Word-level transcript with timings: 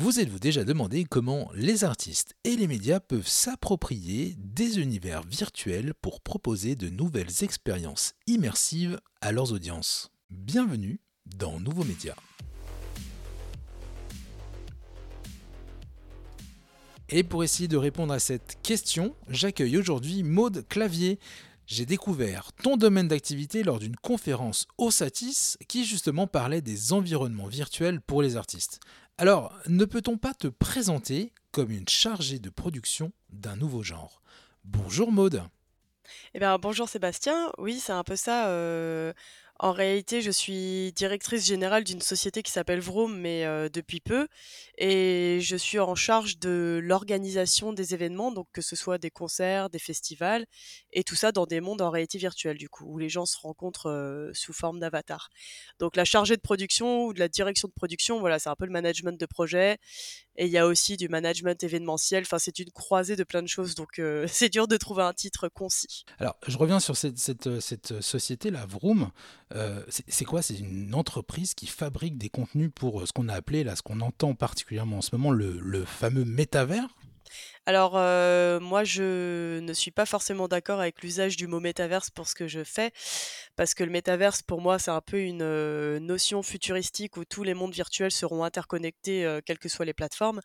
Vous 0.00 0.18
êtes-vous 0.18 0.38
déjà 0.38 0.64
demandé 0.64 1.04
comment 1.04 1.50
les 1.54 1.84
artistes 1.84 2.34
et 2.44 2.56
les 2.56 2.66
médias 2.66 3.00
peuvent 3.00 3.28
s'approprier 3.28 4.34
des 4.38 4.78
univers 4.78 5.22
virtuels 5.26 5.92
pour 6.00 6.22
proposer 6.22 6.74
de 6.74 6.88
nouvelles 6.88 7.44
expériences 7.44 8.14
immersives 8.26 8.98
à 9.20 9.30
leurs 9.30 9.52
audiences? 9.52 10.10
Bienvenue 10.30 11.00
dans 11.26 11.60
Nouveaux 11.60 11.84
Médias. 11.84 12.14
Et 17.10 17.22
pour 17.22 17.44
essayer 17.44 17.68
de 17.68 17.76
répondre 17.76 18.14
à 18.14 18.20
cette 18.20 18.56
question, 18.62 19.14
j'accueille 19.28 19.76
aujourd'hui 19.76 20.22
Maude 20.22 20.66
Clavier. 20.66 21.18
J'ai 21.66 21.84
découvert 21.84 22.54
ton 22.54 22.78
domaine 22.78 23.08
d'activité 23.08 23.62
lors 23.62 23.78
d'une 23.78 23.96
conférence 23.96 24.66
au 24.78 24.90
Satis 24.90 25.58
qui 25.68 25.84
justement 25.84 26.26
parlait 26.26 26.62
des 26.62 26.94
environnements 26.94 27.48
virtuels 27.48 28.00
pour 28.00 28.22
les 28.22 28.36
artistes. 28.36 28.80
Alors, 29.20 29.52
ne 29.66 29.84
peut-on 29.84 30.16
pas 30.16 30.32
te 30.32 30.48
présenter 30.48 31.34
comme 31.52 31.70
une 31.70 31.86
chargée 31.86 32.38
de 32.38 32.48
production 32.48 33.12
d'un 33.28 33.54
nouveau 33.54 33.82
genre? 33.82 34.22
Bonjour 34.64 35.12
Maude. 35.12 35.42
Eh 36.32 36.38
bien, 36.38 36.56
bonjour 36.56 36.88
Sébastien. 36.88 37.52
Oui, 37.58 37.78
c'est 37.80 37.92
un 37.92 38.02
peu 38.02 38.16
ça. 38.16 38.48
euh, 38.48 39.12
en 39.62 39.72
réalité, 39.72 40.22
je 40.22 40.30
suis 40.30 40.90
directrice 40.94 41.44
générale 41.44 41.84
d'une 41.84 42.00
société 42.00 42.42
qui 42.42 42.50
s'appelle 42.50 42.80
Vroom, 42.80 43.18
mais 43.18 43.44
euh, 43.44 43.68
depuis 43.68 44.00
peu, 44.00 44.26
et 44.78 45.38
je 45.42 45.54
suis 45.54 45.78
en 45.78 45.94
charge 45.94 46.38
de 46.38 46.80
l'organisation 46.82 47.74
des 47.74 47.92
événements, 47.92 48.32
donc 48.32 48.46
que 48.54 48.62
ce 48.62 48.74
soit 48.74 48.96
des 48.96 49.10
concerts, 49.10 49.68
des 49.68 49.78
festivals, 49.78 50.46
et 50.94 51.04
tout 51.04 51.14
ça 51.14 51.30
dans 51.30 51.44
des 51.44 51.60
mondes 51.60 51.82
en 51.82 51.90
réalité 51.90 52.16
virtuelle, 52.16 52.56
du 52.56 52.70
coup, 52.70 52.86
où 52.86 52.96
les 52.96 53.10
gens 53.10 53.26
se 53.26 53.36
rencontrent 53.36 53.90
euh, 53.90 54.30
sous 54.32 54.54
forme 54.54 54.80
d'avatar. 54.80 55.28
Donc 55.78 55.94
la 55.94 56.06
chargée 56.06 56.36
de 56.36 56.40
production 56.40 57.04
ou 57.04 57.12
de 57.12 57.18
la 57.18 57.28
direction 57.28 57.68
de 57.68 57.74
production, 57.74 58.18
voilà, 58.18 58.38
c'est 58.38 58.48
un 58.48 58.56
peu 58.56 58.64
le 58.64 58.72
management 58.72 59.20
de 59.20 59.26
projet, 59.26 59.76
et 60.36 60.46
il 60.46 60.50
y 60.50 60.56
a 60.58 60.66
aussi 60.66 60.96
du 60.96 61.10
management 61.10 61.62
événementiel. 61.62 62.22
Enfin, 62.22 62.38
c'est 62.38 62.58
une 62.60 62.70
croisée 62.70 63.14
de 63.14 63.24
plein 63.24 63.42
de 63.42 63.48
choses, 63.48 63.74
donc 63.74 63.98
euh, 63.98 64.26
c'est 64.32 64.48
dur 64.48 64.68
de 64.68 64.78
trouver 64.78 65.02
un 65.02 65.12
titre 65.12 65.48
concis. 65.48 66.06
Alors, 66.18 66.36
je 66.46 66.56
reviens 66.56 66.80
sur 66.80 66.96
cette, 66.96 67.18
cette, 67.18 67.60
cette 67.60 68.00
société, 68.00 68.50
la 68.50 68.64
Vroom. 68.64 69.10
Euh, 69.54 69.82
c'est 69.88 70.24
quoi? 70.24 70.42
C'est 70.42 70.58
une 70.58 70.94
entreprise 70.94 71.54
qui 71.54 71.66
fabrique 71.66 72.18
des 72.18 72.28
contenus 72.28 72.70
pour 72.74 73.00
euh, 73.00 73.06
ce 73.06 73.12
qu'on 73.12 73.28
a 73.28 73.34
appelé, 73.34 73.64
là, 73.64 73.74
ce 73.74 73.82
qu'on 73.82 74.00
entend 74.00 74.34
particulièrement 74.34 74.98
en 74.98 75.02
ce 75.02 75.14
moment, 75.14 75.30
le, 75.32 75.84
fameux 75.84 76.24
métavers? 76.24 76.88
Alors, 77.66 77.96
euh, 77.96 78.60
moi, 78.60 78.84
je 78.84 79.58
ne 79.60 79.72
suis 79.72 79.90
pas 79.90 80.06
forcément 80.06 80.48
d'accord 80.48 80.80
avec 80.80 81.02
l'usage 81.02 81.36
du 81.36 81.46
mot 81.46 81.60
métaverse 81.60 82.10
pour 82.10 82.28
ce 82.28 82.34
que 82.34 82.48
je 82.48 82.64
fais, 82.64 82.92
parce 83.56 83.74
que 83.74 83.84
le 83.84 83.90
métaverse, 83.90 84.42
pour 84.42 84.60
moi, 84.60 84.78
c'est 84.78 84.90
un 84.90 85.00
peu 85.00 85.20
une 85.20 85.98
notion 85.98 86.42
futuristique 86.42 87.16
où 87.16 87.24
tous 87.24 87.42
les 87.42 87.54
mondes 87.54 87.72
virtuels 87.72 88.10
seront 88.10 88.42
interconnectés, 88.44 89.38
quelles 89.46 89.58
que 89.58 89.68
soient 89.68 89.84
les 89.84 89.94
plateformes. 89.94 90.40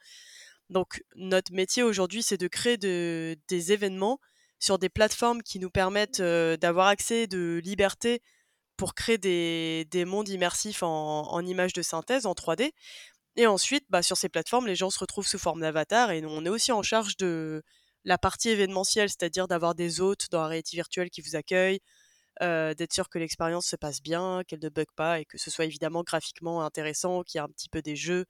Donc, 0.69 1.03
notre 1.15 1.53
métier 1.53 1.83
aujourd'hui, 1.83 2.21
c'est 2.21 2.37
de 2.37 2.47
créer 2.47 2.77
de- 2.77 3.37
des 3.47 3.71
événements 3.71 4.19
sur 4.59 4.77
des 4.77 4.89
plateformes 4.89 5.41
qui 5.41 5.59
nous 5.59 5.71
permettent 5.71 6.21
d'avoir 6.21 6.87
accès 6.87 7.27
de 7.27 7.61
liberté 7.63 8.21
pour 8.77 8.93
créer 8.93 9.17
des, 9.17 9.85
des 9.91 10.05
mondes 10.05 10.29
immersifs 10.29 10.83
en, 10.83 11.31
en 11.31 11.45
images 11.45 11.73
de 11.73 11.81
synthèse, 11.81 12.25
en 12.25 12.33
3D. 12.33 12.71
Et 13.37 13.47
ensuite, 13.47 13.85
bah, 13.89 14.01
sur 14.01 14.17
ces 14.17 14.29
plateformes, 14.29 14.67
les 14.67 14.75
gens 14.75 14.89
se 14.89 14.99
retrouvent 14.99 15.27
sous 15.27 15.37
forme 15.39 15.61
d'avatar 15.61 16.11
et 16.11 16.21
nous, 16.21 16.29
on 16.29 16.45
est 16.45 16.49
aussi 16.49 16.71
en 16.71 16.83
charge 16.83 17.17
de 17.17 17.63
la 18.05 18.17
partie 18.17 18.49
événementielle, 18.49 19.09
c'est-à-dire 19.09 19.47
d'avoir 19.47 19.75
des 19.75 19.99
hôtes 19.99 20.27
dans 20.31 20.41
la 20.41 20.47
réalité 20.47 20.77
virtuelle 20.77 21.09
qui 21.09 21.21
vous 21.21 21.35
accueillent, 21.35 21.81
euh, 22.41 22.73
d'être 22.73 22.93
sûr 22.93 23.09
que 23.09 23.19
l'expérience 23.19 23.67
se 23.67 23.75
passe 23.75 24.01
bien, 24.01 24.43
qu'elle 24.47 24.59
ne 24.61 24.69
bug 24.69 24.87
pas 24.95 25.19
et 25.19 25.25
que 25.25 25.37
ce 25.37 25.49
soit 25.51 25.65
évidemment 25.65 26.03
graphiquement 26.03 26.63
intéressant, 26.63 27.23
qu'il 27.23 27.39
y 27.39 27.41
a 27.41 27.43
un 27.45 27.49
petit 27.49 27.69
peu 27.69 27.81
des 27.81 27.95
jeux, 27.95 28.25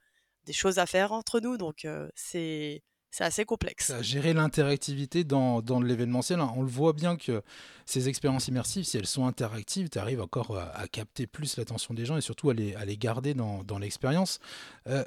des 0.46 0.54
choses 0.54 0.80
à 0.80 0.86
faire 0.86 1.12
entre 1.12 1.40
nous. 1.40 1.58
Donc, 1.58 1.86
euh, 1.86 2.08
c'est 2.16 2.82
c'est 3.16 3.23
assez 3.23 3.45
complexe. 3.45 3.94
gérer 4.02 4.33
l'interactivité 4.33 5.23
dans, 5.23 5.61
l'événementiel. 5.81 6.41
hein. 6.41 6.52
On 6.58 6.63
le 6.63 6.67
voit 6.67 6.91
bien 6.91 7.16
que 7.16 7.41
ces 7.85 8.09
expériences 8.09 8.49
immersives, 8.49 8.83
si 8.83 8.97
elles 8.97 9.05
sont 9.05 9.26
interactives, 9.26 9.87
tu 9.87 9.98
arrives 9.99 10.21
encore 10.21 10.58
à, 10.58 10.65
à 10.77 10.87
capter 10.89 11.25
plus 11.25 11.55
l'attention 11.55 11.93
des 11.93 12.05
gens 12.05 12.17
et 12.17 12.21
surtout 12.21 12.49
à 12.49 12.54
les, 12.54 12.98
garder 12.98 13.33
dans, 13.33 13.64
dans 13.64 13.80
l'expérience. 13.80 14.39
Euh, 14.87 15.05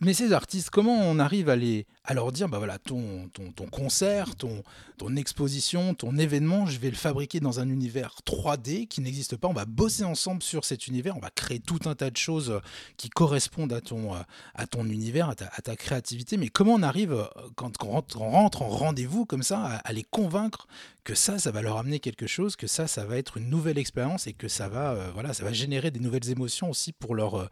mais 0.00 0.12
ces 0.12 0.34
artistes, 0.34 0.68
comment 0.68 0.92
on 0.92 1.18
arrive 1.18 1.48
à, 1.48 1.56
les, 1.56 1.86
à 2.08 2.14
leur 2.14 2.32
dire, 2.32 2.48
bah 2.48 2.56
voilà, 2.56 2.78
ton, 2.78 3.28
ton, 3.34 3.66
concert, 3.66 4.34
ton, 4.34 4.62
ton 4.96 5.14
exposition, 5.14 5.92
ton 5.92 6.16
événement, 6.16 6.64
je 6.64 6.78
vais 6.78 6.88
le 6.88 6.96
fabriquer 6.96 7.38
dans 7.38 7.60
un 7.60 7.68
univers 7.68 8.14
3D 8.24 8.88
qui 8.88 9.02
n'existe 9.02 9.36
pas. 9.36 9.46
On 9.46 9.52
va 9.52 9.66
bosser 9.66 10.04
ensemble 10.04 10.42
sur 10.42 10.64
cet 10.64 10.86
univers, 10.86 11.18
on 11.18 11.20
va 11.20 11.28
créer 11.28 11.60
tout 11.60 11.80
un 11.84 11.94
tas 11.94 12.08
de 12.08 12.16
choses 12.16 12.50
euh, 12.50 12.60
qui 12.96 13.10
correspondent 13.10 13.74
à 13.74 13.82
ton, 13.82 14.14
euh, 14.14 14.20
à 14.54 14.66
ton 14.66 14.86
univers, 14.86 15.28
à 15.28 15.34
ta, 15.34 15.76
créativité. 15.76 16.38
Mais 16.38 16.48
comment 16.48 16.72
on 16.72 16.82
arrive, 16.82 17.12
euh, 17.12 17.26
quand 17.56 17.72
on 17.84 17.90
rentre, 17.90 18.22
on 18.22 18.30
rentre 18.30 18.62
en 18.62 18.68
rendez-vous 18.68 19.26
comme 19.26 19.42
ça, 19.42 19.82
à, 19.84 19.92
les 19.92 20.02
convaincre 20.02 20.66
que 21.04 21.14
ça, 21.14 21.38
ça 21.38 21.50
va 21.50 21.60
leur 21.60 21.76
amener 21.76 22.00
quelque 22.00 22.26
chose, 22.26 22.56
que 22.56 22.66
ça, 22.66 22.86
ça 22.86 23.04
va 23.04 23.18
être 23.18 23.36
une 23.36 23.50
nouvelle 23.50 23.76
expérience 23.76 24.26
et 24.26 24.32
que 24.32 24.48
ça 24.48 24.70
va, 24.70 25.10
voilà, 25.12 25.34
ça 25.34 25.44
va 25.44 25.52
générer 25.52 25.90
des 25.90 26.00
nouvelles 26.00 26.30
émotions 26.30 26.70
aussi 26.70 26.92
pour, 26.92 27.14
leur, 27.14 27.50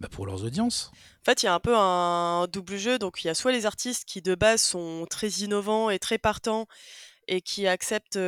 bah, 0.00 0.08
pour 0.10 0.26
leurs 0.26 0.42
audiences? 0.42 0.90
En 1.22 1.24
fait, 1.24 1.44
il 1.44 1.46
y 1.46 1.48
a 1.48 1.54
un 1.54 1.60
peu 1.60 1.76
un 1.76 2.48
double 2.52 2.76
jeu. 2.76 2.98
Donc, 2.98 3.22
il 3.22 3.28
y 3.28 3.30
a 3.30 3.34
soit 3.34 3.52
les 3.52 3.64
artistes 3.64 3.91
qui, 4.06 4.22
de 4.22 4.34
base, 4.34 4.62
sont 4.62 5.06
très 5.08 5.28
innovants 5.28 5.90
et 5.90 5.98
très 5.98 6.18
partants 6.18 6.66
et 7.28 7.40
qui 7.40 7.66
acceptent 7.66 8.18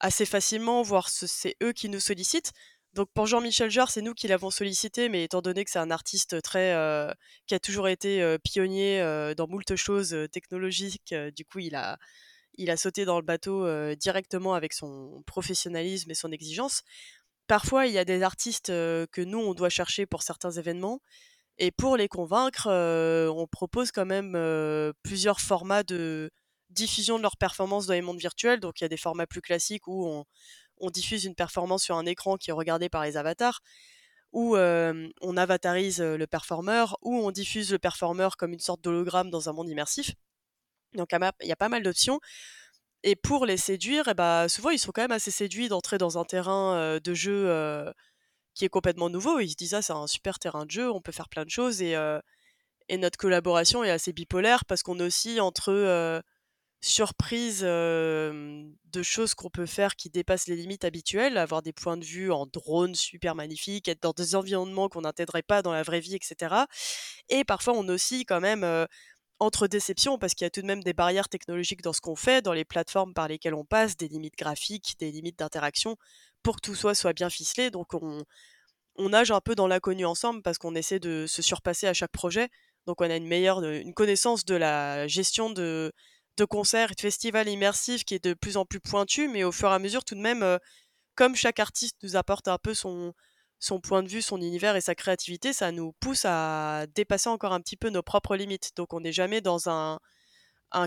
assez 0.00 0.26
facilement, 0.26 0.82
voire 0.82 1.08
ce- 1.08 1.26
c'est 1.26 1.56
eux 1.62 1.72
qui 1.72 1.88
nous 1.88 2.00
sollicitent. 2.00 2.52
Donc, 2.94 3.08
pour 3.14 3.26
Jean-Michel 3.26 3.70
Jarre, 3.70 3.90
c'est 3.90 4.02
nous 4.02 4.12
qui 4.14 4.28
l'avons 4.28 4.50
sollicité, 4.50 5.08
mais 5.08 5.24
étant 5.24 5.40
donné 5.40 5.64
que 5.64 5.70
c'est 5.70 5.78
un 5.78 5.90
artiste 5.90 6.42
très, 6.42 6.74
qui 7.46 7.54
a 7.54 7.58
toujours 7.58 7.88
été 7.88 8.36
pionnier 8.44 9.00
euh, 9.00 9.34
dans 9.34 9.48
moult 9.48 9.74
choses 9.76 10.14
technologiques, 10.30 11.14
du 11.34 11.44
coup, 11.44 11.60
il 11.60 11.74
a, 11.74 11.98
il 12.58 12.70
a 12.70 12.76
sauté 12.76 13.04
dans 13.06 13.18
le 13.18 13.24
bateau 13.24 13.66
directement 13.94 14.54
avec 14.54 14.74
son 14.74 15.22
professionnalisme 15.26 16.10
et 16.10 16.14
son 16.14 16.32
exigence. 16.32 16.82
Parfois, 17.46 17.86
il 17.86 17.92
y 17.92 17.98
a 17.98 18.04
des 18.04 18.22
artistes 18.22 18.68
que 18.68 19.20
nous, 19.22 19.38
on 19.38 19.54
doit 19.54 19.70
chercher 19.70 20.04
pour 20.06 20.22
certains 20.22 20.50
événements 20.50 21.00
et 21.58 21.70
pour 21.70 21.96
les 21.96 22.08
convaincre, 22.08 22.68
heu, 22.70 23.30
on 23.30 23.46
propose 23.46 23.92
quand 23.92 24.06
même, 24.06 24.34
heu, 24.36 24.92
plusieurs 25.02 25.40
formats 25.40 25.82
de 25.84 26.30
diffusion 26.70 27.18
de 27.18 27.22
leurs 27.22 27.36
performances 27.36 27.86
dans 27.86 27.94
les 27.94 28.02
mondes 28.02 28.18
virtuels. 28.18 28.60
Donc 28.60 28.80
il 28.80 28.84
y 28.84 28.86
a 28.86 28.88
des 28.88 28.96
formats 28.96 29.26
plus 29.26 29.42
classiques 29.42 29.86
où 29.88 30.24
on 30.78 30.90
diffuse 30.90 31.24
une 31.24 31.34
performance 31.36 31.84
sur 31.84 31.96
un 31.96 32.06
écran 32.06 32.36
qui 32.36 32.50
est 32.50 32.54
regardé 32.54 32.88
par 32.88 33.04
les 33.04 33.16
avatars, 33.16 33.60
où, 34.32 34.56
hem, 34.56 35.10
on 35.22 35.36
avatarise, 35.36 36.00
le 36.02 36.26
performeur, 36.26 36.98
ou 37.02 37.16
on 37.18 37.30
diffuse 37.32 37.72
le 37.72 37.78
performeur 37.78 38.36
comme 38.36 38.52
une 38.52 38.60
sorte 38.60 38.82
d'hologramme 38.82 39.30
dans 39.30 39.48
un 39.48 39.52
monde 39.52 39.68
immersif. 39.70 40.12
Donc 40.94 41.08
il 41.42 41.48
y 41.48 41.52
a 41.52 41.56
pas 41.56 41.68
mal 41.70 41.82
d'options 41.82 42.20
et 43.04 43.16
pour 43.16 43.46
les 43.46 43.56
séduire 43.56 44.08
et 44.08 44.14
bah, 44.14 44.48
souvent 44.48 44.70
ils 44.70 44.78
sont 44.78 44.92
quand 44.92 45.02
même 45.02 45.12
assez 45.12 45.30
séduits 45.30 45.68
d'entrer 45.68 45.98
dans 45.98 46.18
un 46.18 46.24
terrain, 46.24 46.98
de 47.02 47.14
jeu, 47.14 47.46
qui 48.54 48.64
est 48.64 48.68
complètement 48.68 49.10
nouveau. 49.10 49.40
Ils 49.40 49.50
se 49.50 49.56
disent: 49.56 49.74
«Ah 49.74 49.82
c'est 49.82 49.92
un 49.92 50.06
super 50.06 50.38
terrain 50.38 50.66
de 50.66 50.70
jeu, 50.70 50.90
on 50.90 51.00
peut 51.00 51.12
faire 51.12 51.28
plein 51.28 51.44
de 51.44 51.50
choses» 51.50 51.82
et 51.82 51.96
et 52.88 52.98
notre 52.98 53.18
collaboration 53.18 53.84
est 53.84 53.90
assez 53.90 54.12
bipolaire 54.12 54.64
parce 54.66 54.82
qu'on 54.82 55.00
aussi 55.00 55.40
entre, 55.40 56.22
surprise, 56.82 57.62
de 57.62 59.02
choses 59.02 59.34
qu'on 59.34 59.50
peut 59.50 59.66
faire 59.66 59.96
qui 59.96 60.10
dépassent 60.10 60.48
les 60.48 60.56
limites 60.56 60.84
habituelles, 60.84 61.38
avoir 61.38 61.62
des 61.62 61.72
points 61.72 61.96
de 61.96 62.04
vue 62.04 62.32
en 62.32 62.46
drone 62.46 62.94
super 62.96 63.34
magnifiques, 63.36 63.88
être 63.88 64.02
dans 64.02 64.12
des 64.12 64.34
environnements 64.36 64.88
qu'on 64.88 65.02
n'intégrerait 65.02 65.42
pas 65.44 65.62
dans 65.62 65.72
la 65.72 65.82
vraie 65.84 66.00
vie 66.00 66.16
et 66.16 66.20
cetera 66.22 66.66
et 67.30 67.44
parfois 67.44 67.74
on 67.74 67.88
aussi 67.88 68.24
quand 68.26 68.40
même, 68.40 68.64
entre 69.42 69.66
déceptions 69.66 70.18
parce 70.18 70.34
qu'il 70.34 70.44
y 70.44 70.46
a 70.46 70.50
tout 70.50 70.62
de 70.62 70.66
même 70.66 70.82
des 70.82 70.92
barrières 70.92 71.28
technologiques 71.28 71.82
dans 71.82 71.92
ce 71.92 72.00
qu'on 72.00 72.16
fait, 72.16 72.42
dans 72.42 72.52
les 72.52 72.64
plateformes 72.64 73.12
par 73.12 73.28
lesquelles 73.28 73.54
on 73.54 73.64
passe, 73.64 73.96
des 73.96 74.08
limites 74.08 74.36
graphiques, 74.36 74.94
des 74.98 75.10
limites 75.10 75.38
d'interaction 75.38 75.96
pour 76.42 76.56
que 76.56 76.60
tout 76.60 76.74
soit 76.74 76.94
soit 76.94 77.12
bien 77.12 77.30
ficelé 77.30 77.70
donc 77.70 77.94
on 78.96 79.08
nage 79.08 79.30
un 79.30 79.40
peu 79.40 79.54
dans 79.54 79.66
l'inconnu 79.66 80.04
ensemble 80.04 80.42
parce 80.42 80.58
qu'on 80.58 80.74
essaie 80.74 81.00
de 81.00 81.26
se 81.26 81.42
surpasser 81.42 81.86
à 81.86 81.94
chaque 81.94 82.12
projet. 82.12 82.48
Donc 82.86 83.00
on 83.00 83.10
a 83.10 83.16
une 83.16 83.26
meilleure, 83.26 83.60
euh, 83.60 83.80
une 83.80 83.94
connaissance 83.94 84.44
de 84.44 84.54
la 84.54 85.06
gestion 85.06 85.50
de, 85.50 85.92
de 86.36 86.44
concerts 86.44 86.92
et 86.92 86.94
de 86.94 87.00
festivals 87.00 87.48
immersifs 87.48 88.04
qui 88.04 88.14
est 88.14 88.24
de 88.24 88.34
plus 88.34 88.56
en 88.56 88.64
plus 88.64 88.80
pointue, 88.80 89.28
mais 89.28 89.44
au 89.44 89.52
fur 89.52 89.70
et 89.70 89.74
à 89.74 89.78
mesure, 89.78 90.04
tout 90.04 90.14
de 90.14 90.20
même, 90.20 90.42
euh, 90.42 90.58
comme 91.14 91.36
chaque 91.36 91.60
artiste 91.60 91.96
nous 92.02 92.16
apporte 92.16 92.48
un 92.48 92.58
peu 92.58 92.74
son, 92.74 93.14
son 93.62 93.78
point 93.80 94.02
de 94.02 94.08
vue, 94.08 94.22
son 94.22 94.38
univers 94.38 94.74
et 94.74 94.80
sa 94.80 94.96
créativité, 94.96 95.52
ça 95.52 95.70
nous 95.70 95.92
pousse 96.00 96.24
à 96.24 96.86
dépasser 96.96 97.28
encore 97.28 97.52
un 97.52 97.60
petit 97.60 97.76
peu 97.76 97.90
nos 97.90 98.02
propres 98.02 98.34
limites. 98.34 98.72
Donc 98.76 98.92
on 98.92 99.00
n'est 99.00 99.12
jamais 99.12 99.40
dans 99.40 99.68
un, 99.68 100.00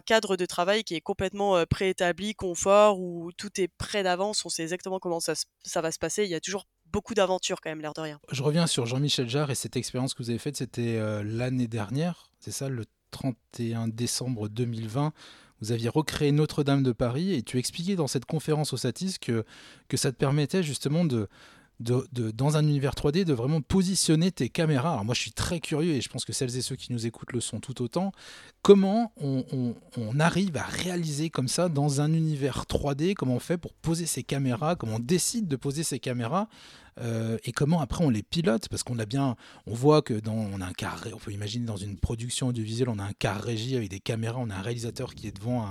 cadre 0.06 0.36
de 0.36 0.46
travail 0.46 0.84
qui 0.84 0.94
est 0.94 1.02
complètement 1.02 1.64
préétabli, 1.70 2.36
confort, 2.36 3.00
où 3.00 3.32
tout 3.38 3.62
est 3.62 3.70
prêt 3.70 4.04
d'avance, 4.04 4.46
on 4.46 4.50
sait 4.50 4.64
exactement 4.64 5.00
comment 5.00 5.22
ça, 5.22 5.36
va 5.82 5.92
se 5.92 6.00
passer. 6.00 6.26
Il 6.26 6.30
y 6.30 6.36
a 6.36 6.42
toujours 6.42 6.66
beaucoup 6.88 7.14
d'aventures 7.14 7.62
quand 7.62 7.70
même, 7.70 7.80
l'air 7.80 7.94
de 7.94 8.02
rien. 8.02 8.20
Je 8.30 8.44
reviens 8.44 8.68
sur 8.68 8.86
Jean-Michel 8.86 9.30
Jarre 9.30 9.52
et 9.52 9.56
cette 9.56 9.78
expérience 9.78 10.14
que 10.14 10.22
vous 10.22 10.30
avez 10.30 10.40
faite, 10.40 10.58
c'était 10.58 11.00
l'année 11.24 11.68
dernière, 11.68 12.30
c'est 12.42 12.52
ça, 12.52 12.68
le 12.68 12.84
31 13.12 13.88
décembre 13.88 14.50
2020. 14.50 15.14
Vous 15.62 15.72
aviez 15.72 15.88
recréé 15.88 16.34
Notre-Dame 16.34 16.84
de 16.84 16.92
Paris 16.92 17.34
et 17.34 17.42
tu 17.42 17.58
expliquais 17.58 17.96
dans 17.96 18.08
cette 18.08 18.26
conférence 18.26 18.74
au 18.74 18.78
Satis 18.78 19.18
que 19.18 19.46
ça 19.94 20.12
te 20.12 20.18
permettait 20.18 20.62
justement 20.62 21.06
de, 21.06 21.30
de, 21.80 22.08
dans 22.32 22.58
un 22.58 22.64
univers 22.64 22.94
3D, 22.94 23.24
de 23.24 23.34
vraiment 23.34 23.62
positionner 23.62 24.32
tes 24.32 24.50
caméras. 24.50 24.94
Alors 24.94 25.06
moi, 25.06 25.14
je 25.14 25.22
suis 25.22 25.32
très 25.32 25.60
curieux 25.60 25.94
et 25.94 26.02
je 26.02 26.10
pense 26.10 26.26
que 26.26 26.34
celles 26.34 26.56
et 26.56 26.62
ceux 26.62 26.76
qui 26.76 26.94
nous 26.94 27.06
écoutent 27.06 27.34
le 27.34 27.42
sont 27.42 27.60
tout 27.60 27.82
autant. 27.82 28.12
Comment 28.62 29.14
on, 29.18 29.76
arrive 30.20 30.58
à 30.58 30.64
réaliser 30.64 31.30
comme 31.30 31.48
ça 31.48 31.70
dans 31.70 32.02
un 32.02 32.14
univers 32.14 32.66
3D 32.70 33.14
Comment 33.14 33.36
on 33.36 33.40
fait 33.40 33.58
pour 33.58 33.74
poser 33.74 34.06
ses 34.06 34.24
caméras 34.24 34.76
Comment 34.76 34.96
on 34.96 35.00
décide 35.00 35.48
de 35.48 35.56
poser 35.56 35.84
ses 35.84 36.00
caméras 36.00 36.48
euh, 37.02 37.38
et 37.44 37.52
comment 37.52 37.82
après 37.82 38.04
on 38.04 38.10
les 38.10 38.24
pilote? 38.24 38.70
Parce 38.70 38.84
qu'on 38.84 39.00
a 39.00 39.06
bien 39.06 39.36
on 39.66 39.74
voit 39.74 40.02
que 40.02 40.14
dans 40.14 40.60
a 40.62 40.66
un 40.66 40.74
carré 40.74 41.12
on 41.14 41.18
peut 41.18 41.32
imaginer 41.32 41.66
dans 41.66 41.78
une 41.78 41.98
production 41.98 42.48
audiovisuelle 42.48 42.90
on 42.90 43.00
a 43.00 43.04
un 43.04 43.14
car 43.14 43.42
régie 43.42 43.76
avec 43.76 43.90
des 43.90 44.00
caméras 44.00 44.40
on 44.40 44.50
a 44.50 44.56
un 44.56 44.62
réalisateur 44.62 45.14
qui 45.16 45.28
est 45.28 45.36
devant 45.36 45.66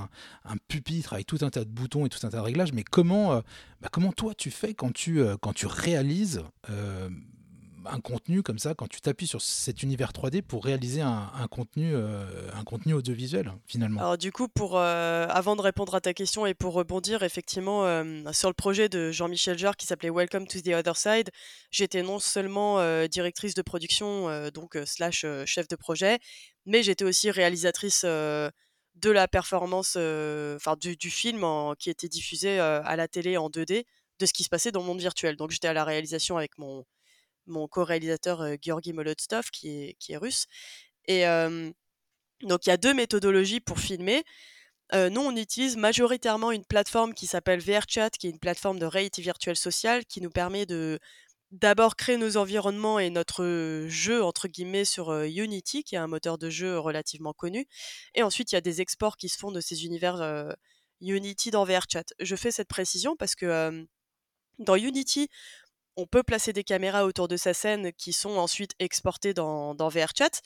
un, 0.45 0.57
pupitre 0.69 1.15
avec 1.15 1.27
tout 1.27 1.39
un 1.43 1.51
tas 1.51 1.65
de 1.65 1.71
boutons 1.71 2.07
et 2.07 2.09
tout 2.09 2.25
un 2.27 2.31
tas 2.31 2.39
de 2.39 2.43
réglages. 2.43 2.73
Mais 2.73 2.85
comment 2.85 3.33
euh, 3.33 3.41
bah, 3.81 3.89
comment 3.91 4.13
toi 4.13 4.35
tu 4.35 4.51
fais 4.51 4.75
quand 4.75 4.93
tu 4.93 5.21
euh, 5.21 5.37
quand 5.41 5.53
tu 5.53 5.67
réalises 5.67 6.43
un 7.87 8.01
contenu 8.01 8.43
comme 8.43 8.59
ça 8.59 8.75
quand 8.75 8.89
tu 8.89 9.01
t'appuies 9.01 9.27
sur 9.27 9.41
cet 9.41 9.83
univers 9.83 10.13
3D 10.13 10.43
pour 10.43 10.65
réaliser 10.65 11.01
un, 11.01 11.31
contenu, 11.51 11.95
euh, 11.95 12.25
un 12.55 12.65
contenu 12.65 12.95
audiovisuel 12.95 13.53
finalement 13.67 14.01
Alors 14.01 14.19
du 14.19 14.33
coup, 14.33 14.49
euh, 14.61 15.27
avant 15.29 15.57
de 15.57 15.61
répondre 15.61 15.95
à 15.95 16.01
ta 16.01 16.15
question 16.15 16.47
et 16.47 16.55
pour 16.55 16.75
rebondir 16.75 17.23
effectivement 17.23 17.85
euh, 17.87 18.33
sur 18.33 18.49
le 18.49 18.55
projet 18.55 18.89
de 18.89 19.11
Jean-Michel 19.11 19.59
Jarre 19.59 19.77
qui 19.77 19.87
s'appelait 19.87 20.11
Welcome 20.11 20.47
to 20.47 20.61
the 20.61 20.69
Other 20.69 20.97
Side, 20.97 21.31
j'étais 21.71 22.03
non 22.03 22.19
seulement 22.19 23.05
directrice 23.09 23.55
de 23.55 23.63
production, 23.63 24.49
donc 24.51 24.79
slash 24.85 25.25
chef 25.45 25.69
de 25.69 25.77
projet, 25.77 26.19
mais 26.67 26.83
j'étais 26.83 27.05
aussi 27.05 27.31
réalisatrice 27.31 28.05
de 28.05 29.11
la 29.11 29.29
performance, 29.29 29.97
enfin 29.97 30.77
du, 30.81 31.11
film 31.11 31.45
qui 31.79 31.91
était 31.91 32.09
diffusé 32.09 32.59
à 32.59 32.97
la 32.97 33.09
télé 33.09 33.37
en 33.37 33.49
2D 33.49 33.85
de 34.21 34.27
ce 34.27 34.33
qui 34.33 34.45
se 34.45 34.49
passait 34.49 34.73
dans 34.73 34.81
le 34.81 34.87
monde 34.87 35.01
virtuel. 35.01 35.37
Donc 35.37 35.51
j'étais 35.51 35.69
à 35.69 35.73
la 35.73 35.85
réalisation 35.85 36.37
avec 36.37 36.59
mon, 36.59 36.85
mon 37.47 37.69
co-réalisateur 37.69 38.41
euh, 38.43 38.57
Georgi 38.61 38.93
Molotov, 38.93 39.51
qui 39.51 39.97
est, 40.09 40.17
russe. 40.17 40.47
Et 41.07 41.25
donc, 42.43 42.67
il 42.67 42.71
y 42.71 42.73
a 42.73 42.77
deux 42.77 42.95
méthodologies 42.95 43.61
pour 43.61 43.79
filmer. 43.79 44.25
nous, 44.93 45.21
on 45.21 45.37
utilise 45.37 45.77
majoritairement 45.77 46.51
une 46.51 46.65
plateforme 46.65 47.15
qui 47.15 47.27
s'appelle 47.27 47.61
VRChat, 47.61 48.11
qui 48.11 48.27
est 48.27 48.31
une 48.31 48.39
plateforme 48.39 48.79
de 48.79 48.87
réalité 48.87 49.23
virtuelle 49.23 49.57
sociale 49.57 50.05
qui 50.07 50.21
nous 50.21 50.31
permet 50.31 50.67
de 50.67 50.99
d'abord 51.51 51.95
créer 51.95 52.17
nos 52.17 52.37
environnements 52.37 52.99
et 52.99 53.11
notre 53.11 53.87
jeu, 53.89 54.25
entre 54.25 54.49
guillemets, 54.49 54.85
sur 54.85 55.13
Unity, 55.13 55.85
qui 55.85 55.95
est 55.95 55.99
un 55.99 56.07
moteur 56.07 56.39
de 56.39 56.51
jeu 56.51 56.79
relativement 56.79 57.33
connu. 57.33 57.67
Et 58.15 58.23
ensuite, 58.23 58.53
il 58.53 58.55
y 58.55 58.59
a 58.59 58.63
des 58.63 58.81
exports 58.81 59.17
qui 59.17 59.29
se 59.29 59.39
font 59.39 59.53
de 59.53 59.61
ces 59.61 59.85
univers 59.85 60.23
Unity 61.01 61.51
dans 61.51 61.65
VRChat. 61.65 62.05
Je 62.21 62.37
fais 62.37 62.51
cette 62.51 62.69
précision 62.69 63.15
parce 63.17 63.35
que 63.35 63.87
dans 64.59 64.77
Unity, 64.77 65.29
on 65.97 66.07
peut 66.07 66.23
placer 66.23 66.53
des 66.53 66.65
caméras 66.65 67.05
autour 67.05 67.29
de 67.29 67.37
sa 67.37 67.55
scène 67.55 67.93
qui 67.93 68.13
sont 68.13 68.37
ensuite 68.37 68.73
exportées 68.79 69.35
dans, 69.35 69.75
VRChat. 69.75 70.41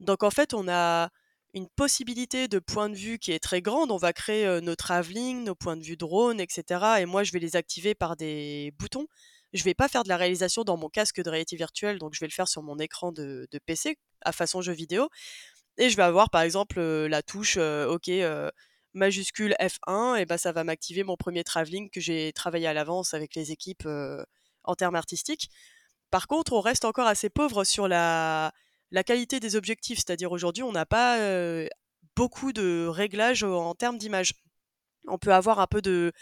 Donc 0.00 0.22
en 0.22 0.30
fait, 0.30 0.54
on 0.54 0.68
a 0.68 1.10
une 1.54 1.68
possibilité 1.68 2.48
de 2.48 2.58
point 2.58 2.90
de 2.90 2.96
vue 2.96 3.18
qui 3.18 3.32
est 3.32 3.38
très 3.38 3.62
grande. 3.62 3.90
On 3.90 3.96
va 3.96 4.12
créer 4.12 4.60
nos 4.60 4.74
travelling, 4.74 5.44
nos 5.44 5.54
points 5.54 5.76
de 5.76 5.84
vue 5.84 5.96
drone, 5.96 6.40
etc. 6.40 6.84
Et 7.00 7.06
moi, 7.06 7.22
je 7.24 7.32
vais 7.32 7.38
les 7.38 7.56
activer 7.56 7.94
par 7.94 8.16
des 8.16 8.72
boutons. 8.78 9.06
Je 9.52 9.60
ne 9.60 9.64
vais 9.64 9.74
pas 9.74 9.88
faire 9.88 10.02
de 10.02 10.08
la 10.08 10.16
réalisation 10.16 10.64
dans 10.64 10.76
mon 10.76 10.88
casque 10.88 11.22
de 11.22 11.30
réalité 11.30 11.56
virtuelle, 11.56 11.98
donc 11.98 12.14
je 12.14 12.20
vais 12.20 12.26
le 12.26 12.32
faire 12.32 12.48
sur 12.48 12.62
mon 12.62 12.78
écran 12.78 13.12
de, 13.12 13.46
PC 13.66 13.98
à 14.22 14.32
façon 14.32 14.62
jeu 14.62 14.72
vidéo. 14.72 15.08
Et 15.78 15.90
je 15.90 15.96
vais 15.96 16.02
avoir 16.02 16.30
par 16.30 16.42
exemple 16.42 16.80
la 16.80 17.22
touche 17.22 17.56
OK 17.56 18.10
majuscule 18.94 19.54
F1, 19.60 20.20
et 20.20 20.24
ben 20.24 20.38
ça 20.38 20.52
va 20.52 20.64
m'activer 20.64 21.02
mon 21.04 21.16
premier 21.16 21.44
travelling 21.44 21.90
que 21.90 22.00
j'ai 22.00 22.32
travaillé 22.32 22.66
à 22.66 22.72
l'avance 22.74 23.12
avec 23.12 23.34
les 23.34 23.50
équipes 23.50 23.86
en 24.64 24.74
termes 24.74 24.96
artistiques. 24.96 25.50
Par 26.10 26.26
contre, 26.26 26.52
on 26.52 26.60
reste 26.60 26.84
encore 26.84 27.06
assez 27.06 27.28
pauvre 27.28 27.64
sur 27.64 27.88
la, 27.88 28.52
qualité 29.06 29.40
des 29.40 29.56
objectifs, 29.56 29.98
c'est-à-dire 29.98 30.32
aujourd'hui, 30.32 30.62
on 30.62 30.72
n'a 30.72 30.86
pas 30.86 31.18
beaucoup 32.16 32.52
de 32.52 32.86
réglages 32.86 33.42
en 33.42 33.74
termes 33.74 33.98
d'image. 33.98 34.34
On 35.08 35.18
peut 35.18 35.32
avoir 35.32 35.58
un 35.58 35.66
peu 35.66 35.82
de, 35.82 36.12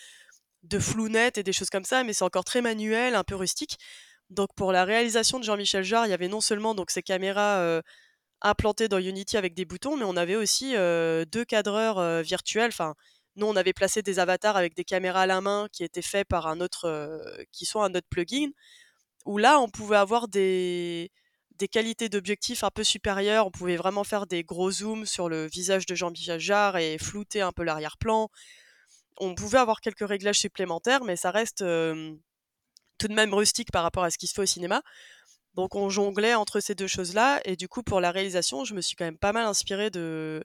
flou 0.81 1.09
net 1.09 1.39
et 1.39 1.43
des 1.43 1.53
choses 1.53 1.71
comme 1.71 1.85
ça, 1.85 2.05
mais 2.05 2.13
c'est 2.13 2.25
encore 2.25 2.45
très 2.45 2.63
manuel, 2.63 3.15
un 3.15 3.25
peu 3.25 3.35
rustique. 3.35 3.79
Donc 4.31 4.55
pour 4.55 4.73
la 4.73 4.85
réalisation 4.85 5.39
de 5.39 5.45
Jean-Michel 5.45 5.85
Jarre, 5.85 6.07
il 6.07 6.11
y 6.11 6.15
avait 6.15 6.29
non 6.29 6.41
seulement 6.41 6.75
donc 6.75 6.91
ces 6.91 7.03
caméras 7.03 7.83
implantées 8.41 8.89
dans 8.89 8.99
Unity 8.99 9.37
avec 9.37 9.55
des 9.55 9.65
boutons, 9.65 9.97
mais 9.97 10.05
on 10.05 10.17
avait 10.17 10.37
aussi 10.37 10.73
deux 10.73 11.45
cadreurs 11.47 12.23
virtuels, 12.23 12.71
enfin 12.73 12.95
nous, 13.37 13.47
on 13.47 13.57
avait 13.57 13.73
placé 13.73 14.03
des 14.03 14.19
avatars 14.19 14.57
avec 14.57 14.75
des 14.75 14.85
caméras 14.85 15.23
à 15.23 15.27
la 15.27 15.41
main 15.41 15.69
qui 15.73 15.85
étaient 15.85 16.03
faits 16.03 16.29
par 16.29 16.47
un 16.47 16.61
autre, 16.61 16.87
euh, 16.87 17.45
qui 17.53 17.69
un 17.75 17.95
autre 17.95 18.07
plugin, 18.11 18.51
où 19.25 19.39
là, 19.39 19.59
on 19.61 19.69
pouvait 19.69 19.97
avoir 19.97 20.29
des, 20.29 21.11
des 21.57 21.69
qualités 21.69 22.09
d'objectifs 22.09 22.65
un 22.65 22.71
peu 22.71 22.85
supérieures. 22.85 23.47
On 23.47 23.51
pouvait 23.51 23.77
vraiment 23.77 24.05
faire 24.05 24.27
des 24.27 24.45
gros 24.45 24.71
zooms 24.71 25.07
sur 25.07 25.29
le 25.29 25.47
visage 25.47 25.87
de 25.87 25.95
Jean-Michel 25.95 26.41
Jarre 26.41 26.77
et 26.77 26.99
flouter 26.99 27.41
un 27.41 27.53
peu 27.53 27.63
l'arrière-plan. 27.65 28.29
On 29.19 29.35
pouvait 29.35 29.59
avoir 29.59 29.81
quelques 29.81 30.07
réglages 30.07 30.39
supplémentaires, 30.39 31.05
mais 31.05 31.17
ça 31.17 31.31
reste 31.31 31.59
tout 31.59 33.09
de 33.09 33.15
même 33.15 33.35
rustique 33.35 33.71
par 33.73 33.83
rapport 33.83 34.05
à 34.05 34.11
ce 34.11 34.19
qui 34.19 34.27
se 34.27 34.35
fait 34.35 34.43
au 34.43 34.47
cinéma. 34.47 34.83
Donc 35.55 35.75
on 35.75 35.91
jonglait 35.91 36.35
entre 36.35 36.61
ces 36.61 36.75
deux 36.75 36.87
choses-là, 36.87 37.41
et 37.45 37.57
du 37.57 37.69
coup 37.69 37.83
pour 37.83 38.01
la 38.01 38.11
réalisation, 38.11 38.65
je 38.65 38.75
me 38.75 38.81
suis 38.81 38.97
quand 38.97 39.05
même 39.05 39.19
pas 39.19 39.33
mal 39.33 39.45
inspirée 39.45 39.91
de, 39.91 40.43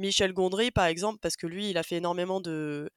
Michel 0.00 0.32
Gondry, 0.32 0.70
par 0.70 0.86
exemple, 0.86 1.18
parce 1.20 1.36
que 1.36 1.46
lui, 1.46 1.70
il 1.70 1.78
a 1.78 1.82
fait 1.82 1.96
énormément 1.96 2.40
de, 2.40 2.90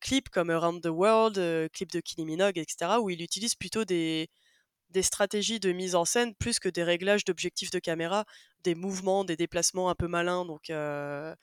clips 0.00 0.28
comme 0.28 0.50
Around 0.50 0.82
the 0.82 0.88
World, 0.88 1.38
euh, 1.38 1.68
clips 1.72 1.92
de 1.92 2.00
Kylie 2.00 2.26
Minogue, 2.26 2.58
etc., 2.58 2.98
où 3.00 3.10
il 3.10 3.22
utilise 3.22 3.54
plutôt 3.54 3.84
des, 3.84 4.28
stratégies 5.00 5.60
de 5.60 5.72
mise 5.72 5.94
en 5.94 6.04
scène 6.04 6.34
plus 6.34 6.58
que 6.58 6.68
des 6.68 6.84
réglages 6.84 7.24
d'objectifs 7.24 7.70
de 7.70 7.78
caméra, 7.78 8.24
des 8.64 8.74
mouvements, 8.74 9.24
des 9.24 9.36
déplacements 9.36 9.90
un 9.90 9.94
peu 9.94 10.08
malins. 10.08 10.44
Donc, 10.44 10.70
euh, 10.70 11.34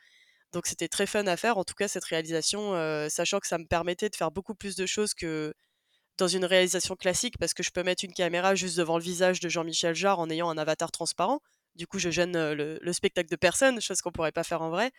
c'était 0.63 0.87
très 0.87 1.07
fun 1.07 1.25
à 1.27 1.37
faire. 1.37 1.57
En 1.57 1.63
tout 1.63 1.75
cas, 1.75 1.87
cette 1.87 2.05
réalisation, 2.05 2.75
euh, 2.75 3.09
sachant 3.09 3.39
que 3.39 3.47
ça 3.47 3.57
me 3.57 3.65
permettait 3.65 4.09
de 4.09 4.15
faire 4.15 4.31
beaucoup 4.31 4.55
plus 4.55 4.75
de 4.75 4.85
choses 4.85 5.13
que 5.13 5.53
dans 6.17 6.27
une 6.27 6.45
réalisation 6.45 6.95
classique, 6.95 7.37
parce 7.39 7.53
que 7.55 7.63
je 7.63 7.71
peux 7.71 7.83
mettre 7.83 8.05
une 8.05 8.13
caméra 8.13 8.55
juste 8.55 8.77
devant 8.77 8.97
le 8.97 9.03
visage 9.03 9.39
de 9.39 9.49
Jean-Michel 9.49 9.95
Jarre 9.95 10.19
en 10.19 10.29
ayant 10.29 10.49
un 10.49 10.57
avatar 10.57 10.91
transparent. 10.91 11.41
Du 11.75 11.87
coup, 11.87 11.99
je 11.99 12.09
gêne 12.09 12.53
le, 12.53 12.93
spectacle 12.93 13.29
de 13.29 13.35
personne, 13.35 13.81
chose 13.81 14.01
qu'on 14.01 14.11
pourrait 14.11 14.31
pas 14.31 14.43
faire 14.43 14.61
en 14.61 14.69
vrai. 14.69 14.91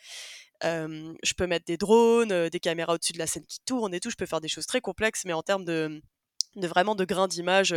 je 0.62 1.35
peux 1.37 1.47
mettre 1.47 1.67
des 1.67 1.76
drones, 1.76 2.49
des 2.49 2.61
caméras 2.61 2.94
au-dessus 2.94 3.12
de 3.12 3.19
la 3.19 3.26
scène 3.26 3.47
qui 3.47 3.61
tournent 3.65 3.94
et 3.94 4.00
tout. 4.00 4.11
Je 4.11 4.17
peux 4.17 4.26
faire 4.26 4.41
des 4.41 4.49
choses 4.49 4.67
très 4.67 4.81
complexes, 4.81 5.25
mais 5.25 5.32
en 5.32 5.43
termes 5.43 5.65
de, 5.65 6.03
vraiment 6.56 6.94
de 6.94 7.05
grains 7.05 7.29
d'image, 7.29 7.75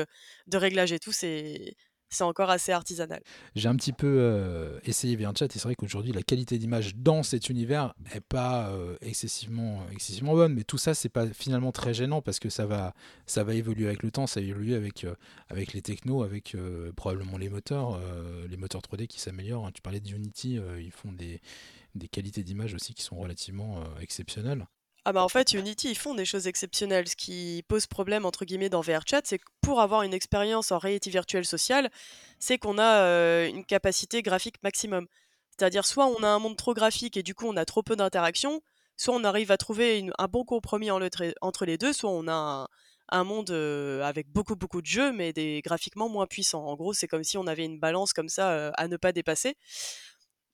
de 0.47 0.57
réglage 0.57 0.91
et 0.91 0.99
tout, 0.99 1.11
c'est 1.11 1.75
c'est 2.09 2.23
encore 2.23 2.49
assez 2.49 2.71
artisanal. 2.71 3.21
J'ai 3.55 3.67
un 3.67 3.75
petit 3.75 3.93
peu 3.93 4.07
euh, 4.07 4.79
essayé 4.85 5.15
VRChat 5.15 5.45
et 5.45 5.49
c'est 5.53 5.63
vrai 5.63 5.75
qu'aujourd'hui 5.75 6.11
la 6.11 6.21
qualité 6.21 6.57
d'image 6.57 6.95
dans 6.95 7.23
cet 7.23 7.49
univers 7.49 7.93
est 8.13 8.21
pas 8.21 8.69
euh, 8.69 8.95
excessivement, 9.01 9.81
excessivement 9.91 10.33
bonne, 10.33 10.53
mais 10.53 10.63
tout 10.63 10.77
ça 10.77 10.93
c'est 10.93 11.09
pas 11.09 11.27
finalement 11.27 11.71
très 11.71 11.93
gênant 11.93 12.21
parce 12.21 12.39
que 12.39 12.49
ça 12.49 12.65
va, 12.65 12.93
ça 13.25 13.43
va 13.43 13.53
évoluer 13.53 13.87
avec 13.87 14.03
le 14.03 14.11
temps, 14.11 14.27
ça 14.27 14.39
va 14.39 14.45
évoluer 14.45 14.75
avec, 14.75 15.03
euh, 15.03 15.15
avec 15.49 15.73
les 15.73 15.81
technos, 15.81 16.23
avec 16.23 16.55
probablement 16.95 17.37
les 17.37 17.49
moteurs, 17.49 17.99
les 18.49 18.57
moteurs 18.57 18.81
3D 18.81 19.07
qui 19.07 19.19
s'améliorent. 19.19 19.67
Hein. 19.67 19.71
Tu 19.73 19.81
parlais 19.81 19.99
de 19.99 20.09
Unity, 20.09 20.59
ils 20.79 20.91
font 20.91 21.11
des 21.11 21.41
qualités 22.09 22.43
d'image 22.43 22.73
aussi 22.73 22.93
qui 22.93 23.03
sont 23.03 23.17
relativement 23.17 23.83
exceptionnelles. 23.99 24.65
Ah 25.09 25.13
bah 25.13 25.23
en 25.23 25.29
fait, 25.29 25.53
Unity, 25.53 25.89
ils 25.91 25.97
font 25.97 26.15
des 26.15 26.25
choses 26.25 26.47
exceptionnelles. 26.47 27.07
Ce 27.07 27.15
qui 27.15 27.63
pose 27.69 27.87
problème, 27.87 28.25
entre 28.25 28.43
guillemets, 28.43 28.67
dans 28.67 28.81
VRChat, 28.81 29.21
c'est 29.23 29.39
que 29.39 29.45
pour 29.61 29.79
avoir 29.79 30.01
une 30.01 30.13
expérience 30.13 30.73
en 30.73 30.79
réalité 30.79 31.09
virtuelle 31.09 31.45
sociale, 31.45 31.89
c'est 32.39 32.57
qu'on 32.57 32.77
a 32.77 33.03
euh, 33.03 33.47
une 33.47 33.63
capacité 33.63 34.21
graphique 34.21 34.61
maximum. 34.63 35.07
C'est-à-dire, 35.51 35.85
soit 35.85 36.07
on 36.07 36.23
a 36.23 36.27
un 36.27 36.39
monde 36.39 36.57
trop 36.57 36.73
graphique 36.73 37.15
et 37.15 37.23
du 37.23 37.35
coup 37.35 37.45
on 37.47 37.55
a 37.55 37.63
trop 37.63 37.83
peu 37.83 37.95
d'interaction, 37.95 38.59
soit 38.97 39.15
on 39.15 39.23
arrive 39.23 39.49
à 39.49 39.55
trouver 39.55 40.09
un 40.17 40.27
bon 40.27 40.43
compromis 40.43 40.91
entre 40.91 41.65
les 41.65 41.77
deux, 41.77 41.93
soit 41.93 42.11
on 42.11 42.27
a 42.27 42.67
un, 43.09 43.23
monde 43.23 43.51
euh, 43.51 44.03
avec 44.03 44.27
beaucoup 44.33 44.57
beaucoup 44.57 44.81
de 44.81 44.87
jeux, 44.87 45.13
mais 45.13 45.31
des 45.31 45.61
graphiquement 45.63 46.09
moins 46.09 46.27
puissants. 46.27 46.65
En 46.65 46.75
gros, 46.75 46.91
c'est 46.91 47.07
comme 47.07 47.23
si 47.23 47.37
on 47.37 47.47
avait 47.47 47.63
une 47.63 47.79
balance 47.79 48.11
comme 48.11 48.27
ça 48.27 48.51
euh, 48.51 48.71
à 48.75 48.89
ne 48.89 48.97
pas 48.97 49.13
dépasser. 49.13 49.55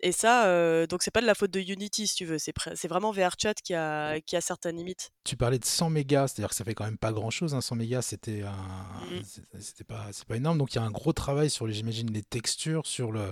Et 0.06 0.12
ça, 0.12 0.48
euh, 0.48 0.86
donc 0.86 1.02
c'est 1.02 1.12
pas 1.12 1.22
de 1.22 1.26
la 1.26 1.34
faute 1.34 1.52
de 1.52 1.62
Unity 1.62 2.08
si 2.08 2.16
tu 2.16 2.26
veux, 2.26 2.38
c'est, 2.38 2.54
c'est 2.76 2.90
vraiment 2.90 3.12
VRChat 3.12 3.54
qui 3.54 3.74
a, 3.74 4.20
qui 4.20 4.36
a 4.36 4.42
certaines 4.42 4.76
limites. 4.76 5.14
Tu 5.24 5.38
parlais 5.38 5.60
de 5.60 5.64
100 5.64 5.90
mégas, 5.92 6.28
c'est-à-dire 6.28 6.50
que 6.50 6.56
ça 6.56 6.66
fait 6.66 6.74
quand 6.74 6.84
même 6.84 6.98
pas 6.98 7.14
grand-chose, 7.14 7.56
hein, 7.56 7.62
100 7.62 7.78
mégas 7.78 8.02
c'était, 8.02 8.42
un... 8.42 8.52
Mmh. 8.52 9.22
c'était 9.62 9.86
pas, 9.86 10.08
c'est 10.12 10.26
pas 10.26 10.36
énorme, 10.36 10.58
donc 10.58 10.74
il 10.74 10.76
y 10.76 10.80
a 10.80 10.84
un 10.84 10.92
gros 10.92 11.14
travail 11.14 11.50
sur, 11.50 11.68
les, 11.68 11.74
j'imagine, 11.74 12.12
les 12.12 12.22
textures, 12.22 12.86
sur, 12.86 13.14
le, 13.14 13.32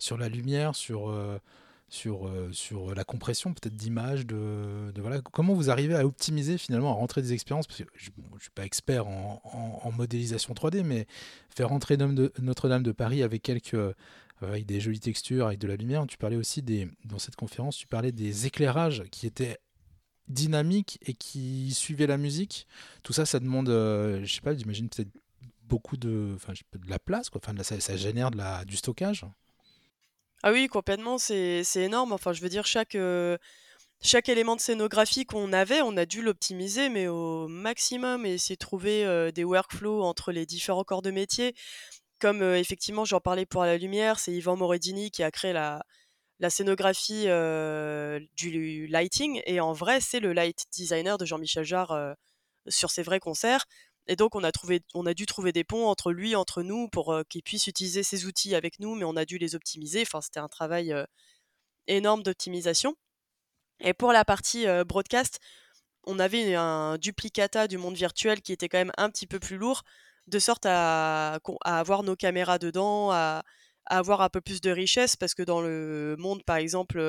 sur 0.00 0.18
la 0.18 0.28
lumière, 0.28 0.74
sur, 0.74 1.08
euh, 1.08 1.38
sur, 1.88 2.26
euh, 2.26 2.48
sur 2.50 2.96
la 2.96 3.04
compression 3.04 3.54
peut-être 3.54 3.76
d'image, 3.76 4.26
de, 4.26 4.90
de, 4.92 5.00
voilà. 5.00 5.20
Comment 5.20 5.54
vous 5.54 5.70
arrivez 5.70 5.94
à 5.94 6.04
optimiser 6.04 6.58
finalement, 6.58 6.90
à 6.90 6.94
rentrer 6.94 7.22
des 7.22 7.32
expériences, 7.32 7.68
parce 7.68 7.78
que 7.78 7.84
je, 7.94 8.10
ne 8.34 8.40
suis 8.40 8.50
pas 8.50 8.64
expert 8.64 9.06
en, 9.06 9.40
en, 9.84 9.92
modélisation 9.92 10.52
3D, 10.52 10.82
mais 10.82 11.06
faire 11.48 11.68
rentrer 11.68 11.96
Notre-Dame 11.96 12.82
de 12.82 12.90
Paris 12.90 13.22
avec 13.22 13.42
quelques 13.42 13.94
avec 14.42 14.66
des 14.66 14.80
jolies 14.80 15.00
textures, 15.00 15.46
avec 15.46 15.58
de 15.58 15.66
la 15.66 15.76
lumière. 15.76 16.06
Tu 16.06 16.16
parlais 16.16 16.36
aussi 16.36 16.62
dans 17.04 17.18
cette 17.18 17.36
conférence, 17.36 17.76
tu 17.76 17.86
parlais 17.86 18.12
des 18.12 18.46
éclairages 18.46 19.04
qui 19.10 19.26
étaient 19.26 19.58
dynamiques 20.28 20.98
et 21.06 21.14
qui 21.14 21.72
suivaient 21.72 22.06
la 22.06 22.18
musique. 22.18 22.66
Tout 23.02 23.12
ça, 23.12 23.26
ça 23.26 23.40
demande, 23.40 23.68
je 23.68 23.72
euh, 23.72 24.24
je 24.24 24.34
sais 24.34 24.40
pas, 24.40 24.56
j'imagine 24.56 24.88
peut-être 24.88 25.10
beaucoup 25.62 25.96
de, 25.96 26.32
enfin, 26.36 26.52
de 26.52 26.90
la 26.90 26.98
place, 26.98 27.30
quoi. 27.30 27.40
Enfin, 27.44 27.54
ça, 27.62 27.96
génère 27.96 28.30
du 28.64 28.76
stockage. 28.76 29.24
Ah 30.42 30.52
oui, 30.52 30.68
complètement, 30.68 31.18
c'est 31.18 31.64
énorme. 31.76 32.12
Enfin, 32.12 32.32
je 32.32 32.40
veux 32.40 32.48
dire, 32.48 32.66
chaque, 32.66 32.94
euh, 32.94 33.36
chaque 34.00 34.28
élément 34.28 34.56
de 34.56 34.60
scénographie 34.60 35.24
qu'on 35.24 35.52
avait, 35.52 35.82
on 35.82 35.96
a 35.96 36.06
dû 36.06 36.22
l'optimiser, 36.22 36.88
mais 36.88 37.08
au 37.08 37.48
maximum, 37.48 38.24
et 38.24 38.34
essayer 38.34 38.56
de 38.56 38.60
trouver 38.60 39.04
euh, 39.04 39.30
des 39.30 39.44
workflows 39.44 40.02
entre 40.02 40.32
les 40.32 40.46
différents 40.46 40.84
corps 40.84 41.02
de 41.02 41.10
métier. 41.10 41.54
Comme 42.20 42.42
effectivement, 42.42 43.04
j'en 43.04 43.20
parlais 43.20 43.46
pour 43.46 43.64
la 43.64 43.76
lumière, 43.78 44.18
c'est 44.18 44.32
Yvan 44.32 44.56
Moredini 44.56 45.10
qui 45.10 45.22
a 45.22 45.30
créé 45.30 45.52
la, 45.52 45.84
la 46.40 46.50
scénographie 46.50 47.26
du 48.36 48.86
lighting, 48.86 49.42
et 49.46 49.60
en 49.60 49.72
vrai, 49.72 50.00
c'est 50.00 50.20
le 50.20 50.32
light 50.32 50.64
designer 50.72 51.18
de 51.18 51.24
Jean-Michel 51.24 51.64
Jarre 51.64 52.14
sur 52.66 52.90
ses 52.90 53.02
vrais 53.02 53.20
concerts. 53.20 53.66
Et 54.10 54.16
donc, 54.16 54.34
on 54.34 54.42
a, 54.42 54.52
trouvé, 54.52 54.80
on 54.94 55.04
a 55.04 55.14
dû 55.14 55.26
trouver 55.26 55.52
des 55.52 55.64
ponts 55.64 55.86
entre 55.86 56.12
lui, 56.12 56.34
entre 56.34 56.62
nous, 56.62 56.88
pour 56.88 57.14
qu'il 57.28 57.42
puisse 57.42 57.66
utiliser 57.66 58.02
ses 58.02 58.24
outils 58.24 58.54
avec 58.54 58.80
nous, 58.80 58.94
mais 58.94 59.04
on 59.04 59.16
a 59.16 59.24
dû 59.24 59.36
les 59.36 59.54
optimiser. 59.54 60.02
Enfin, 60.02 60.20
c'était 60.20 60.40
un 60.40 60.48
travail 60.48 60.94
énorme 61.86 62.22
d'optimisation. 62.22 62.94
Et 63.80 63.92
pour 63.92 64.12
la 64.12 64.24
partie 64.24 64.66
broadcast, 64.86 65.38
on 66.04 66.18
avait 66.18 66.54
un 66.54 66.96
duplicata 66.98 67.68
du 67.68 67.76
monde 67.76 67.96
virtuel 67.96 68.40
qui 68.40 68.52
était 68.52 68.68
quand 68.68 68.78
même 68.78 68.92
un 68.96 69.10
petit 69.10 69.26
peu 69.26 69.38
plus 69.38 69.58
lourd, 69.58 69.82
de 70.28 70.38
sorte 70.38 70.66
à, 70.66 71.38
avoir 71.64 72.02
nos 72.02 72.16
caméras 72.16 72.58
dedans, 72.58 73.10
à, 73.10 73.42
avoir 73.86 74.20
un 74.20 74.28
peu 74.28 74.40
plus 74.40 74.60
de 74.60 74.70
richesse, 74.70 75.16
parce 75.16 75.34
que 75.34 75.42
dans 75.42 75.60
le 75.60 76.16
monde, 76.18 76.44
par 76.44 76.56
exemple, 76.56 77.00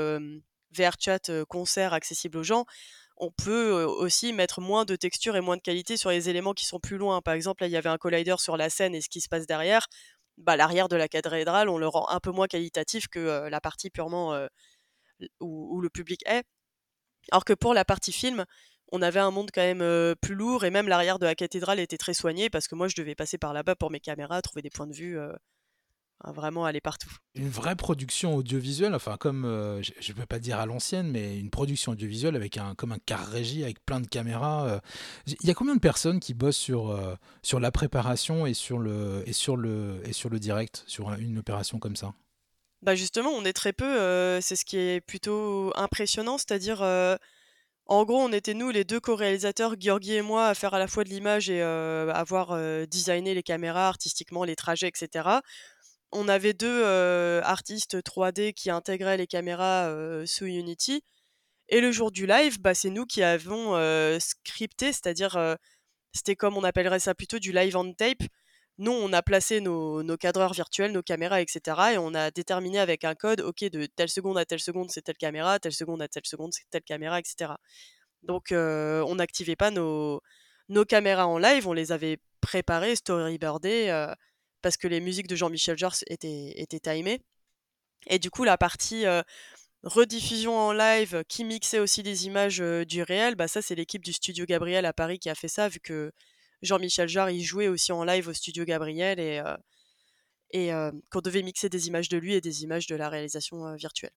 VRChat 0.71 1.45
concert 1.47 1.93
accessible 1.93 2.38
aux 2.38 2.43
gens, 2.43 2.65
on 3.17 3.31
peut 3.31 3.83
aussi 3.83 4.31
mettre 4.31 4.61
moins 4.61 4.85
de 4.85 4.95
texture 4.95 5.35
et 5.35 5.41
moins 5.41 5.57
de 5.57 5.61
qualité 5.61 5.97
sur 5.97 6.09
les 6.09 6.29
éléments 6.29 6.53
qui 6.53 6.65
sont 6.65 6.79
plus 6.79 6.97
loin. 6.97 7.21
Par 7.21 7.33
exemple, 7.33 7.63
là, 7.63 7.67
il 7.67 7.71
y 7.71 7.77
avait 7.77 7.89
un 7.89 7.97
collider 7.97 8.35
sur 8.38 8.55
la 8.55 8.69
scène 8.69 8.95
et 8.95 9.01
ce 9.01 9.09
qui 9.09 9.19
se 9.19 9.27
passe 9.27 9.45
derrière, 9.45 9.88
bah, 10.38 10.55
l'arrière 10.55 10.88
de 10.88 10.95
la 10.95 11.09
cathédrale, 11.09 11.67
on 11.67 11.77
le 11.77 11.88
rend 11.88 12.07
un 12.09 12.21
peu 12.21 12.31
moins 12.31 12.47
qualitatif 12.47 13.07
que 13.09 13.49
la 13.49 13.59
partie 13.59 13.89
purement 13.89 14.47
où, 15.39 15.81
le 15.81 15.89
public 15.89 16.21
est. 16.25 16.43
Alors 17.31 17.45
que 17.45 17.53
pour 17.53 17.73
la 17.73 17.85
partie 17.85 18.11
film, 18.11 18.45
on 18.91 19.01
avait 19.01 19.19
un 19.19 19.31
monde 19.31 19.50
quand 19.53 19.62
même 19.62 20.15
plus 20.22 20.36
lourd 20.36 20.65
et 20.65 20.72
même 20.72 20.88
l'arrière 20.88 21.19
de 21.19 21.25
la 21.25 21.36
cathédrale 21.36 21.79
était 21.79 21.98
très 21.98 22.13
soigné 22.13 22.50
parce 22.50 22.67
que 22.67 22.75
moi 22.75 22.88
je 22.88 22.96
devais 22.96 23.15
passer 23.15 23.38
par 23.38 23.53
là-bas 23.53 23.75
pour 23.75 23.91
mes 23.91 24.00
caméras, 24.00 24.41
trouver 24.41 24.62
des 24.62 24.69
points 24.69 24.88
de 24.88 24.93
vue 24.93 25.17
vraiment 26.25 26.65
aller 26.65 26.81
partout. 26.81 27.10
Une 27.36 27.50
vraie 27.50 27.77
production 27.77 28.36
audiovisuelle, 28.36 28.93
enfin 28.93 29.15
comme, 29.17 29.46
euh, 29.46 29.81
je 29.81 30.12
ne 30.12 30.17
peux 30.17 30.25
pas 30.25 30.39
dire 30.39 30.60
à 30.60 30.65
l'ancienne, 30.65 31.10
mais 31.10 31.39
une 31.39 31.50
production 31.50 31.93
audiovisuelle 31.93 32.36
avec 32.36 32.58
un, 32.58 32.75
comme 32.75 32.91
un 32.91 32.98
car 33.05 33.25
régie, 33.25 33.63
avec 33.63 33.84
plein 33.86 34.01
de 34.01 34.08
caméras. 34.08 34.81
Il 35.25 35.48
y 35.48 35.50
a 35.50 35.53
combien 35.53 35.75
de 35.75 35.79
personnes 35.79 36.19
qui 36.19 36.34
bossent 36.34 36.58
sur, 36.58 37.00
sur 37.41 37.60
la 37.60 37.72
préparation 37.72 38.46
et 38.46 38.53
sur, 38.53 38.79
le, 38.79 39.24
et, 39.25 39.34
sur 39.34 39.55
le, 39.55 40.01
et 40.05 40.13
sur 40.13 40.29
le 40.29 40.39
direct, 40.39 40.84
sur 40.88 41.10
une 41.13 41.38
opération 41.38 41.79
comme 41.79 41.96
ça? 41.96 42.13
Bah 42.81 42.96
justement, 42.96 43.29
on 43.29 43.46
est 43.46 43.53
très 43.53 43.74
peu, 43.74 44.39
c'est 44.41 44.55
ce 44.55 44.65
qui 44.65 44.77
est 44.77 45.01
plutôt 45.01 45.72
impressionnant, 45.75 46.38
c'est-à-dire, 46.38 46.79
en 47.91 48.05
gros, 48.05 48.19
on 48.19 48.31
était 48.31 48.53
nous 48.53 48.69
les 48.69 48.84
deux 48.84 49.00
co-réalisateurs, 49.00 49.75
Georgi 49.79 50.15
et 50.15 50.22
moi, 50.22 50.48
à 50.48 50.55
faire 50.55 50.74
à 50.74 50.79
la 50.79 50.88
fois 50.88 51.03
de 51.03 51.10
l'image 51.10 51.50
et 51.50 51.62
avoir 51.62 52.58
designé 52.88 53.34
les 53.34 53.43
caméras 53.43 53.88
artistiquement, 53.88 54.43
les 54.43 54.55
trajets, 54.55 54.88
etc 54.88 55.39
on 56.12 56.27
avait 56.27 56.53
deux 56.53 56.84
artistes 57.43 57.98
3D 57.98 58.53
qui 58.53 58.69
intégraient 58.69 59.17
les 59.17 59.27
caméras 59.27 59.93
sous 60.25 60.46
Unity. 60.46 61.03
Et 61.69 61.81
le 61.81 61.91
jour 61.91 62.12
du 62.12 62.25
live, 62.25 62.60
bah, 62.60 62.74
c'est 62.74 62.89
nous 62.89 63.05
qui 63.05 63.22
avons 63.22 63.74
scripté, 64.19 64.88
c'est-à-dire, 64.88 65.58
c'était 66.13 66.36
comme 66.36 66.58
on 66.58 66.63
appellerait 66.63 67.00
ça 67.00 67.13
plutôt 67.13 67.39
du 67.39 67.51
live 67.51 67.77
on 67.77 67.93
tape. 67.93 68.24
Nous, 68.79 68.93
on 68.93 69.12
a 69.12 69.21
placé 69.21 69.59
nos, 69.59 70.17
cadreurs 70.17 70.53
virtuels, 70.53 70.93
nos 70.93 71.03
caméras, 71.03 71.41
etc. 71.41 71.77
Et 71.93 71.98
on 71.98 72.13
a 72.13 72.31
déterminé 72.31 72.79
avec 72.79 73.03
un 73.03 73.13
code, 73.13 73.41
OK, 73.41 73.65
de 73.65 73.86
telle 73.88 74.07
seconde 74.07 74.38
à 74.38 74.45
telle 74.45 74.62
seconde, 74.62 74.89
c'est 74.89 75.01
telle 75.01 75.17
caméra, 75.17 75.59
telle 75.59 75.74
seconde 75.74 76.01
à 76.01 76.07
telle 76.07 76.25
seconde, 76.25 76.53
c'est 76.53 76.63
telle 76.69 76.83
caméra, 76.83 77.19
etc. 77.19 77.51
Donc, 78.24 78.48
on 78.51 79.15
n'activait 79.15 79.57
pas 79.57 79.69
nos, 79.69 80.21
caméras 80.88 81.27
en 81.27 81.38
live, 81.38 81.67
on 81.67 81.74
les 81.74 81.91
avait 81.91 82.19
préparées, 82.39 82.95
storyboardées 82.95 84.13
parce 84.62 84.77
que 84.77 84.88
les 84.88 85.01
musiques 85.01 85.27
de 85.27 85.36
Jean-Michel 85.36 85.77
Jarre 85.77 85.95
étaient, 86.07 86.79
timées. 86.81 87.21
Et 88.07 88.17
du 88.17 88.31
coup, 88.31 88.45
la 88.45 88.57
partie 88.57 89.03
rediffusion 89.83 90.57
en 90.57 90.71
live 90.71 91.24
qui 91.27 91.43
mixait 91.43 91.79
aussi 91.79 92.01
des 92.01 92.27
images 92.27 92.59
du 92.59 93.03
réel, 93.03 93.36
bah 93.36 93.50
ça 93.50 93.62
c'est 93.62 93.75
l'équipe 93.75 94.03
du 94.03 94.13
studio 94.13 94.45
Gabriel 94.45 94.86
à 94.86 94.93
Paris 94.93 95.19
qui 95.19 95.29
a 95.29 95.36
fait 95.36 95.48
ça, 95.50 95.67
vu 95.67 95.79
que 95.81 96.12
Jean-Michel 96.62 97.08
Jarre 97.08 97.32
il 97.32 97.44
jouait 97.44 97.68
aussi 97.68 97.92
en 97.92 98.04
live 98.04 98.28
au 98.28 98.34
studio 98.34 98.66
Gabriel 98.66 99.20
et, 99.20 99.42
et 100.51 100.72
qu'on 101.10 101.22
devait 101.22 101.44
mixer 101.44 101.70
des 101.70 101.88
images 101.88 102.10
de 102.10 102.18
lui 102.18 102.34
et 102.34 102.42
des 102.42 102.63
images 102.63 102.88
de 102.88 102.96
la 102.96 103.10
réalisation 103.10 103.75
virtuelle. 103.75 104.13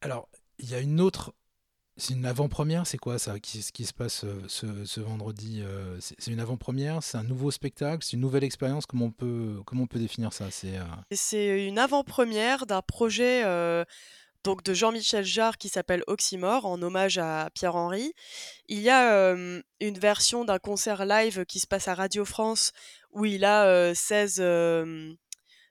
Alors, 0.00 0.28
il 0.58 0.70
y 0.70 0.74
a 0.74 0.80
une 0.80 1.00
autre 1.00 1.34
c'est 1.98 2.14
une 2.14 2.24
avant-première, 2.24 2.86
c'est 2.86 2.96
quoi 2.96 3.18
ça 3.18 3.38
qui, 3.38 3.60
Ce 3.62 3.70
qui 3.70 3.84
se 3.84 3.92
passe 3.92 4.24
euh, 4.24 4.42
ce, 4.48 5.00
vendredi 5.00 5.60
euh, 5.62 5.98
C'est 6.00 6.30
une 6.30 6.40
avant-première, 6.40 7.02
c'est 7.02 7.18
un 7.18 7.22
nouveau 7.22 7.50
spectacle, 7.50 8.02
c'est 8.02 8.14
une 8.14 8.20
nouvelle 8.20 8.44
expérience. 8.44 8.86
Comment 8.86 9.06
on 9.06 9.10
peut 9.10 9.60
comment 9.66 9.82
on 9.82 9.86
peut 9.86 9.98
définir 9.98 10.32
ça? 10.32 10.50
C'est 10.50 10.78
euh, 10.78 11.68
une 11.68 11.78
avant-première 11.78 12.64
d'un 12.64 12.80
projet 12.80 13.44
donc 14.44 14.62
de 14.64 14.74
Jean-Michel 14.74 15.24
Jarre 15.24 15.58
qui 15.58 15.68
s'appelle 15.68 16.02
Oxymore 16.06 16.66
en 16.66 16.80
hommage 16.82 17.18
à 17.18 17.50
Pierre 17.54 17.76
Henry. 17.76 18.12
Il 18.68 18.80
y 18.80 18.90
a 18.90 19.34
une 19.34 19.98
version 19.98 20.44
d'un 20.44 20.58
concert 20.58 21.04
live 21.04 21.44
qui 21.46 21.60
se 21.60 21.66
passe 21.66 21.88
à 21.88 21.94
Radio 21.94 22.24
France 22.24 22.72
où 23.10 23.24
il 23.24 23.44
a 23.44 23.94
16 23.94 24.42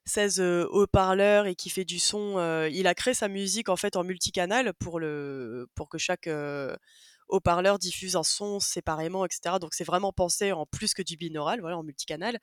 16 0.05 0.39
haut-parleurs 0.39 1.45
et 1.45 1.55
qui 1.55 1.69
fait 1.69 1.85
du 1.85 1.99
son. 1.99 2.67
il 2.71 2.87
a 2.87 2.95
créé 2.95 3.13
sa 3.13 3.27
musique 3.27 3.69
en 3.69 3.75
fait 3.75 3.95
en 3.95 4.03
multicanal 4.03 4.73
pour, 4.73 4.99
pour 5.75 5.89
que 5.89 5.97
chaque 5.97 6.29
haut-parleur 7.27 7.79
diffuse 7.79 8.15
un 8.15 8.23
son 8.23 8.59
séparément, 8.59 9.25
etc. 9.25 9.55
Donc 9.59 9.73
c'est 9.73 9.83
vraiment 9.83 10.13
pensé 10.13 10.51
en 10.51 10.65
plus 10.65 10.93
que 10.93 11.01
du 11.01 11.17
binaural, 11.17 11.61
voilà, 11.61 11.77
en 11.77 11.83
multicanal. 11.83 12.39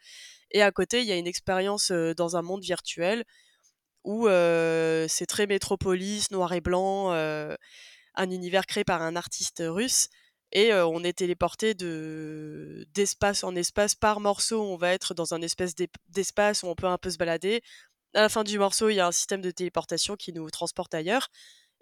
Et 0.50 0.62
à 0.62 0.72
côté, 0.72 1.00
il 1.00 1.06
y 1.06 1.12
a 1.12 1.16
une 1.16 1.26
expérience 1.26 1.92
dans 1.92 2.36
un 2.36 2.42
monde 2.42 2.62
virtuel 2.62 3.24
où 4.04 4.26
c'est 4.28 5.26
très 5.26 5.46
métropolis, 5.46 6.30
noir 6.30 6.52
et 6.52 6.60
blanc, 6.60 7.10
un 7.10 8.30
univers 8.30 8.66
créé 8.66 8.84
par 8.84 9.02
un 9.02 9.16
artiste 9.16 9.62
russe 9.66 10.08
et 10.52 10.72
on 10.72 11.04
est 11.04 11.18
téléporté 11.18 11.74
de 11.74 12.86
d'espace 12.94 13.44
en 13.44 13.54
espace 13.54 13.94
par 13.94 14.20
morceau. 14.20 14.62
On 14.62 14.76
va 14.76 14.92
être 14.92 15.14
dans 15.14 15.34
un 15.34 15.42
espèce 15.42 15.74
d'espace 16.08 16.62
où 16.62 16.68
on 16.68 16.74
peut 16.74 16.86
un 16.86 16.98
peu 16.98 17.10
se 17.10 17.18
balader. 17.18 17.62
À 18.14 18.22
la 18.22 18.28
fin 18.30 18.44
du 18.44 18.58
morceau, 18.58 18.88
il 18.88 18.94
y 18.94 19.00
a 19.00 19.06
un 19.06 19.12
système 19.12 19.42
de 19.42 19.50
téléportation 19.50 20.16
qui 20.16 20.32
nous 20.32 20.48
transporte 20.50 20.94
ailleurs. 20.94 21.28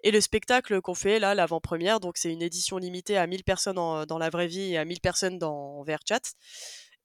Et 0.03 0.11
le 0.11 0.21
spectacle 0.21 0.81
qu'on 0.81 0.93
fait 0.93 1.17
là, 1.19 1.33
l'avant-première, 1.33 1.99
donc 1.99 2.17
c'est 2.17 2.31
une 2.31 2.41
édition 2.41 2.77
limitée 2.77 3.17
à 3.17 3.25
1000 3.25 3.43
personnes 3.43 3.77
dans 3.77 4.17
la 4.17 4.29
vraie 4.29 4.47
vie 4.47 4.73
et 4.73 4.77
à 4.77 4.85
1000 4.85 4.99
personnes 5.01 5.39
dans 5.39 5.83
VRChat. 5.83 6.21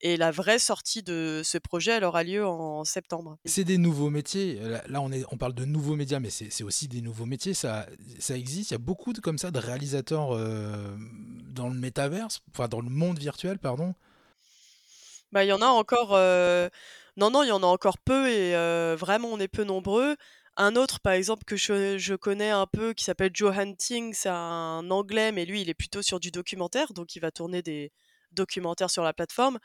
Et 0.05 0.17
la 0.17 0.33
vraie 0.33 0.59
sortie 0.59 1.05
de 1.05 1.43
ce 1.45 1.59
projet, 1.59 1.93
elle 1.93 2.03
aura 2.05 2.25
lieu 2.25 2.45
en 2.45 2.85
septembre. 2.85 3.39
C'est 3.45 3.63
des 3.63 3.79
nouveaux 3.79 4.11
métiers. 4.11 4.61
Là, 4.89 5.01
on, 5.01 5.13
est, 5.13 5.25
on 5.31 5.37
parle 5.37 5.55
de 5.55 5.65
nouveaux 5.65 5.95
médias, 5.95 6.19
mais 6.19 6.31
c'est 6.31 6.65
aussi 6.65 6.89
des 6.89 7.01
nouveaux 7.01 7.25
métiers. 7.25 7.55
Ça, 7.55 7.87
ça 8.19 8.37
existe. 8.37 8.73
Il 8.73 8.75
y 8.75 8.77
a 8.77 8.79
beaucoup 8.79 9.13
de, 9.13 9.21
comme 9.21 9.39
ça 9.39 9.53
de 9.53 9.61
réalisateurs 9.61 10.35
euh, 10.35 10.97
dans 11.51 11.69
le 11.69 11.75
métaverse, 11.75 12.43
enfin 12.51 12.67
dans 12.67 12.81
le 12.81 12.91
monde 12.91 13.21
virtuel, 13.21 13.61
pardon. 13.61 13.95
Bah, 15.31 15.45
il 15.45 15.49
y 15.49 15.53
en 15.53 15.63
a 15.63 15.67
encore. 15.67 16.15
Euh, 16.15 16.69
non, 17.17 17.31
non, 17.31 17.45
il 17.45 17.49
y 17.49 17.53
en 17.53 17.63
a 17.63 17.67
encore 17.67 17.99
peu 17.99 18.29
et 18.29 18.57
euh, 18.57 18.97
vraiment, 18.99 19.29
on 19.29 19.39
est 19.39 19.49
peu 19.49 19.63
nombreux. 19.63 20.17
Un 20.57 20.75
autre, 20.75 20.99
par 20.99 21.13
exemple, 21.13 21.45
que 21.45 21.57
je, 21.57 21.97
je 21.97 22.15
connais 22.15 22.51
un 22.51 22.67
peu, 22.67 22.93
qui 22.93 23.05
s'appelle 23.05 23.31
Joe 23.33 23.57
Hunting, 23.57 24.13
c'est 24.15 24.29
un 24.29 24.91
anglais, 24.91 25.31
mais 25.31 25.45
lui, 25.45 25.63
il 25.63 25.71
est 25.71 25.75
plutôt 25.75 26.03
sur 26.03 26.19
du 26.19 26.31
documentaire, 26.31 26.93
donc 26.93 27.15
il 27.15 27.21
va 27.21 27.31
tourner 27.31 27.63
des 27.63 27.93
documentaires 28.33 28.91
sur 28.91 29.03
la 29.03 29.13
plateforme. 29.13 29.59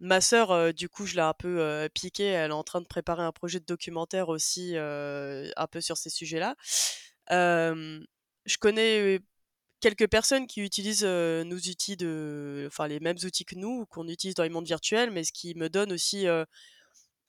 Ma 0.00 0.20
sœur, 0.20 0.74
du 0.74 0.88
coup, 0.88 1.06
je 1.06 1.14
l'ai 1.14 1.20
un 1.20 1.34
peu 1.34 1.88
piqué. 1.94 2.24
Elle 2.24 2.50
est 2.50 2.54
en 2.54 2.64
train 2.64 2.80
de 2.80 2.86
préparer 2.86 3.22
un 3.22 3.32
projet 3.32 3.60
de 3.60 3.64
documentaire 3.64 4.28
aussi, 4.28 4.76
un 4.76 5.66
peu 5.70 5.80
sur 5.80 5.96
ces 5.96 6.10
sujets-là. 6.10 6.56
je 7.30 8.58
connais 8.58 9.20
quelques 9.80 10.08
personnes 10.08 10.46
qui 10.46 10.60
utilisent 10.62 11.04
nos 11.04 11.56
outils 11.56 11.96
de, 11.96 12.64
enfin 12.66 12.88
les 12.88 13.00
mêmes 13.00 13.18
outils 13.24 13.44
que 13.44 13.54
nous, 13.54 13.86
qu'on 13.86 14.08
utilise 14.08 14.34
dans 14.34 14.42
les 14.42 14.48
mondes 14.48 14.66
virtuels, 14.66 15.10
mais 15.10 15.24
ce 15.24 15.32
qui 15.32 15.54
me 15.54 15.68
donne 15.68 15.92
aussi 15.92 16.26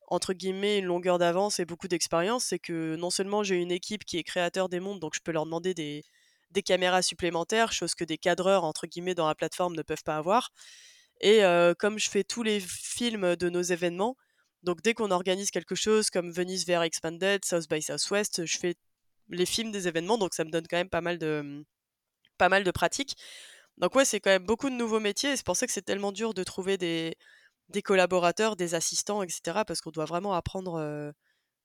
entre 0.07 0.33
guillemets 0.33 0.79
une 0.79 0.85
longueur 0.85 1.17
d'avance 1.17 1.59
et 1.59 1.65
beaucoup 1.65 1.87
d'expérience, 1.87 2.45
c'est 2.45 2.59
que 2.59 2.95
non 2.95 3.09
seulement 3.09 3.43
j'ai 3.43 3.55
une 3.55 3.71
équipe 3.71 4.05
qui 4.05 4.17
est 4.17 4.23
créateur 4.23 4.69
des 4.69 4.79
mondes, 4.79 4.99
donc 4.99 5.15
je 5.15 5.19
peux 5.21 5.31
leur 5.31 5.45
demander 5.45 5.73
des, 5.73 6.03
des 6.51 6.61
caméras 6.61 7.01
supplémentaires, 7.01 7.71
chose 7.71 7.95
que 7.95 8.03
des 8.03 8.17
cadreurs 8.17 8.63
entre 8.63 8.87
guillemets 8.87 9.15
dans 9.15 9.27
la 9.27 9.35
plateforme 9.35 9.75
ne 9.75 9.81
peuvent 9.81 10.03
pas 10.03 10.17
avoir. 10.17 10.51
Et 11.27 11.41
comme 11.79 11.97
je 11.97 12.07
fais 12.07 12.23
tous 12.23 12.43
les 12.43 12.59
films 12.59 13.35
de 13.35 13.49
nos 13.49 13.63
événements, 13.63 14.15
donc 14.61 14.83
dès 14.83 14.93
qu'on 14.93 15.09
organise 15.09 15.49
quelque 15.49 15.73
chose 15.73 16.11
comme 16.11 16.31
Venice 16.31 16.67
VR 16.67 16.83
Expanded, 16.83 17.43
South 17.43 17.67
by 17.67 17.81
Southwest, 17.81 18.45
je 18.45 18.57
fais 18.59 18.75
les 19.29 19.47
films 19.47 19.71
des 19.71 19.87
événements, 19.87 20.19
donc 20.19 20.35
ça 20.35 20.43
me 20.43 20.51
donne 20.51 20.67
quand 20.69 20.77
même 20.77 20.89
pas 20.89 21.01
mal 21.01 21.17
de, 21.17 21.41
mmh, 21.43 21.63
pas 22.37 22.47
mal 22.47 22.63
de 22.63 22.69
pratiques. 22.69 23.15
Donc 23.77 23.95
ouais, 23.95 24.05
c'est 24.05 24.19
quand 24.19 24.29
même 24.29 24.45
beaucoup 24.45 24.69
de 24.69 24.75
nouveaux 24.75 24.99
métiers, 24.99 25.31
et 25.31 25.35
c'est 25.35 25.45
pour 25.45 25.57
ça 25.57 25.65
que 25.65 25.73
c'est 25.73 25.81
tellement 25.81 26.11
dur 26.11 26.35
de 26.35 26.43
trouver 26.43 26.77
des, 26.77 27.15
des 27.69 27.81
collaborateurs, 27.81 28.55
des 28.55 28.75
assistants, 28.75 29.23
etc. 29.23 29.63
Parce 29.65 29.81
qu'on 29.81 29.89
doit 29.89 30.05
vraiment 30.05 30.33
apprendre 30.35 30.79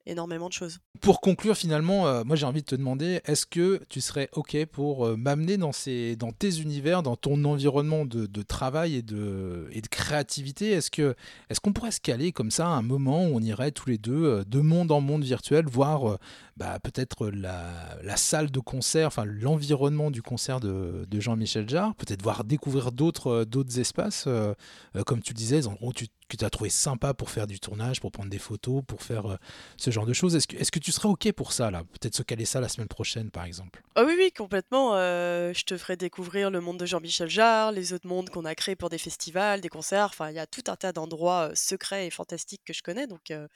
énormément 0.07 0.49
de 0.49 0.53
choses. 0.53 0.79
Pour 1.01 1.21
conclure 1.21 1.57
finalement, 1.57 2.07
euh, 2.07 2.25
moi 2.25 2.37
j'ai 2.37 2.47
envie 2.47 2.63
de 2.63 2.67
te 2.67 2.75
demander, 2.75 3.21
est-ce 3.25 3.47
que 3.47 3.81
tu 3.89 4.01
serais 4.01 4.29
OK 4.33 4.57
pour 4.67 5.07
euh, 5.07 5.17
m'amener 5.17 5.57
dans, 5.57 5.73
ces, 5.73 6.17
dans 6.17 6.33
tes 6.33 6.61
univers, 6.61 7.03
dans 7.03 7.17
ton 7.17 7.45
environnement 7.45 8.05
de, 8.05 8.43
travail 8.43 8.97
et 8.97 9.03
de, 9.03 9.69
et 9.73 9.81
de 9.81 9.87
créativité? 9.89 10.71
Est-ce 10.71 10.91
que 10.91 11.15
est-ce 11.49 11.61
qu'on 11.61 11.73
pourrait 11.73 11.91
se 11.91 12.01
caler 12.01 12.33
comme 12.33 12.51
ça 12.51 12.67
un 12.67 12.83
moment 12.83 13.27
où 13.27 13.37
on 13.37 13.41
irait 13.41 13.71
tous 13.71 13.89
les 13.89 13.99
deux 13.99 14.25
euh, 14.25 14.45
de 14.45 14.61
monde 14.61 14.93
en 14.93 15.01
monde 15.01 15.25
virtuel, 15.25 15.67
voir 15.67 16.19
bah, 16.57 16.79
peut-être 16.83 17.29
la, 17.29 18.17
salle 18.17 18.51
de 18.51 18.61
concert, 18.61 19.07
enfin 19.07 19.25
l'environnement 19.25 20.11
du 20.11 20.23
concert 20.23 20.61
de, 20.61 21.07
Jean-Michel 21.13 21.69
Jarre, 21.69 21.95
peut-être 21.95 22.23
voir 22.23 22.45
découvrir 22.45 22.93
d'autres 22.93 23.45
d'autres 23.45 23.79
espaces, 23.79 24.29
comme 25.07 25.23
tu 25.23 25.35
disais, 25.35 25.67
en 25.67 25.73
gros 25.73 25.93
tu 25.93 26.09
que 26.31 26.37
tu 26.37 26.45
as 26.45 26.51
trouvé 26.51 26.71
sympa 26.71 27.13
pour 27.13 27.29
faire 27.29 27.47
du 27.47 27.61
tournage, 27.61 28.01
pour 28.01 28.13
prendre 28.13 28.31
des 28.31 28.39
photos, 28.39 28.83
pour 28.87 29.03
faire 29.03 29.39
ce 29.77 29.91
genre 29.91 30.07
de 30.07 30.13
choses. 30.13 30.37
Est-ce 30.37 30.47
que, 30.47 30.57
est-ce 30.57 30.71
que 30.71 30.79
tu 30.79 30.93
serais 30.93 31.09
OK 31.09 31.31
pour 31.33 31.53
ça, 31.53 31.71
là? 31.71 31.83
Peut-être 31.85 32.15
se 32.15 32.23
caler 32.23 32.45
ça 32.45 32.61
la 32.61 32.69
semaine 32.69 32.89
prochaine, 32.89 33.31
par 33.31 33.45
exemple 33.45 33.83
Ah 33.95 34.05
oui, 34.07 34.15
oui, 34.17 34.33
complètement. 34.33 34.95
Euh, 34.95 35.53
je 35.55 35.65
te 35.65 35.77
ferai 35.77 35.97
découvrir 35.97 36.51
le 36.51 36.61
monde 36.61 36.79
de 36.79 36.87
Jean-Michel 36.87 37.29
Jarre, 37.29 37.73
les 37.73 37.93
autres 37.93 38.07
mondes 38.07 38.31
qu'on 38.31 38.45
a 38.45 38.55
créés 38.55 38.77
pour 38.77 38.89
des 38.89 38.99
festivals, 38.99 39.61
des 39.61 39.69
concerts. 39.69 40.07
Enfin, 40.07 40.31
il 40.31 40.37
y 40.37 40.39
a 40.39 40.47
tout 40.47 40.63
un 40.69 40.77
tas 40.77 40.93
d'endroits 40.93 41.51
euh, 41.51 41.53
secrets 41.55 42.07
et 42.07 42.11
fantastiques 42.11 42.63
que 42.65 42.73
je 42.73 42.83
connais. 42.83 43.07
Donc, 43.07 43.31
euh, 43.31 43.49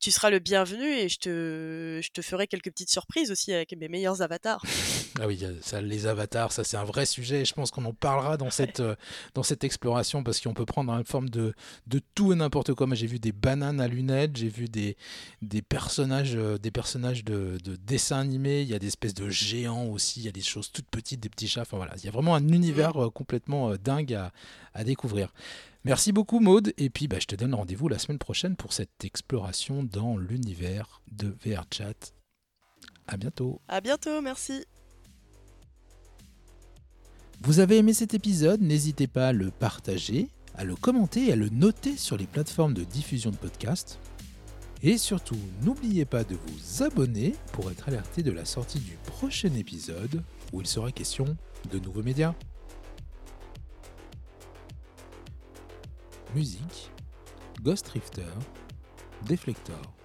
tu 0.00 0.10
seras 0.10 0.30
le 0.30 0.38
bienvenu 0.38 0.84
et 0.84 1.08
je 1.08 1.18
te, 1.18 2.00
je 2.02 2.10
te 2.10 2.22
ferai 2.22 2.46
quelques 2.46 2.70
petites 2.70 2.90
surprises 2.90 3.30
aussi 3.30 3.52
avec 3.52 3.72
mes 3.76 3.88
meilleurs 3.88 4.22
avatars. 4.22 4.62
ah 5.20 5.26
oui, 5.26 5.42
ça, 5.62 5.80
les 5.80 6.06
avatars, 6.06 6.52
ça 6.52 6.64
c'est 6.64 6.76
un 6.76 6.84
vrai 6.84 7.06
sujet. 7.06 7.44
Je 7.44 7.54
pense 7.54 7.70
qu'on 7.70 7.84
en 7.84 7.94
parlera 7.94 8.36
dans 8.36 8.50
cette, 8.50 8.82
dans 9.34 9.42
cette 9.42 9.64
exploration 9.64 10.22
parce 10.24 10.40
qu'on 10.40 10.54
peut 10.54 10.66
prendre 10.66 10.92
une 10.92 11.04
forme 11.04 11.28
de, 11.28 11.54
de 11.86 12.00
tout 12.16 12.32
et 12.32 12.36
n'importe 12.36 12.74
quoi. 12.74 12.88
J'ai 12.92 13.06
vu 13.06 13.20
des 13.20 13.30
bananes 13.30 13.80
à 13.80 13.86
lunettes, 13.86 14.36
j'ai 14.36 14.48
vu 14.48 14.68
des, 14.68 14.96
des 15.42 15.62
personnages, 15.62 16.34
des 16.34 16.70
personnages 16.72 17.22
de, 17.24 17.58
de 17.62 17.76
dessins 17.76 18.18
animés, 18.18 18.62
il 18.62 18.68
y 18.68 18.74
a 18.74 18.78
des 18.80 18.88
espèces 18.88 19.14
de 19.14 19.28
géants 19.28 19.86
aussi, 19.86 20.20
il 20.20 20.26
y 20.26 20.28
a 20.28 20.32
des 20.32 20.40
choses 20.40 20.72
toutes 20.72 20.88
petites, 20.88 21.20
des 21.20 21.28
petits 21.28 21.46
chats, 21.46 21.60
enfin 21.60 21.76
voilà, 21.76 21.92
il 21.96 22.04
y 22.04 22.08
a 22.08 22.10
vraiment 22.10 22.34
un 22.34 22.48
univers 22.48 22.96
euh, 22.96 23.10
complètement 23.10 23.70
euh, 23.70 23.76
dingue 23.76 24.14
à, 24.14 24.32
découvrir. 24.84 25.32
Merci 25.84 26.12
beaucoup 26.12 26.40
Maude, 26.40 26.72
et 26.78 26.90
puis 26.90 27.06
bah, 27.06 27.18
je 27.20 27.26
te 27.26 27.36
donne 27.36 27.54
rendez-vous 27.54 27.88
la 27.88 27.98
semaine 27.98 28.18
prochaine 28.18 28.56
pour 28.56 28.72
cette 28.72 29.04
exploration 29.04 29.84
dans 29.84 30.16
l'univers 30.16 31.00
de 31.12 31.34
VRChat. 31.44 32.12
À 33.06 33.16
bientôt. 33.16 33.60
À 33.68 33.80
bientôt, 33.80 34.20
merci. 34.20 34.64
Vous 37.42 37.60
avez 37.60 37.76
aimé 37.76 37.92
cet 37.92 38.14
épisode, 38.14 38.60
n'hésitez 38.62 39.06
pas 39.06 39.28
à 39.28 39.32
le 39.32 39.50
partager, 39.50 40.28
à 40.56 40.64
le 40.64 40.76
commenter 40.76 41.26
et 41.26 41.32
à 41.32 41.36
le 41.36 41.48
noter 41.48 41.96
sur 41.96 42.16
les 42.16 42.26
plateformes 42.26 42.74
de 42.74 42.84
diffusion 42.84 43.30
de 43.30 43.36
podcasts. 43.36 43.98
Et 44.82 44.98
surtout, 44.98 45.38
n'oubliez 45.62 46.04
pas 46.04 46.24
de 46.24 46.36
vous 46.36 46.82
abonner 46.82 47.34
pour 47.52 47.70
être 47.70 47.88
alerté 47.88 48.22
de 48.22 48.30
la 48.30 48.44
sortie 48.44 48.78
du 48.78 48.96
prochain 49.06 49.52
épisode 49.54 50.22
où 50.52 50.60
il 50.60 50.66
sera 50.66 50.92
question 50.92 51.24
de 51.70 51.78
nouveaux 51.78 52.02
médias. 52.02 52.34
Musique, 56.34 56.90
Ghost 57.62 57.88
Rifter, 57.88 58.22
Deflector. 59.26 59.95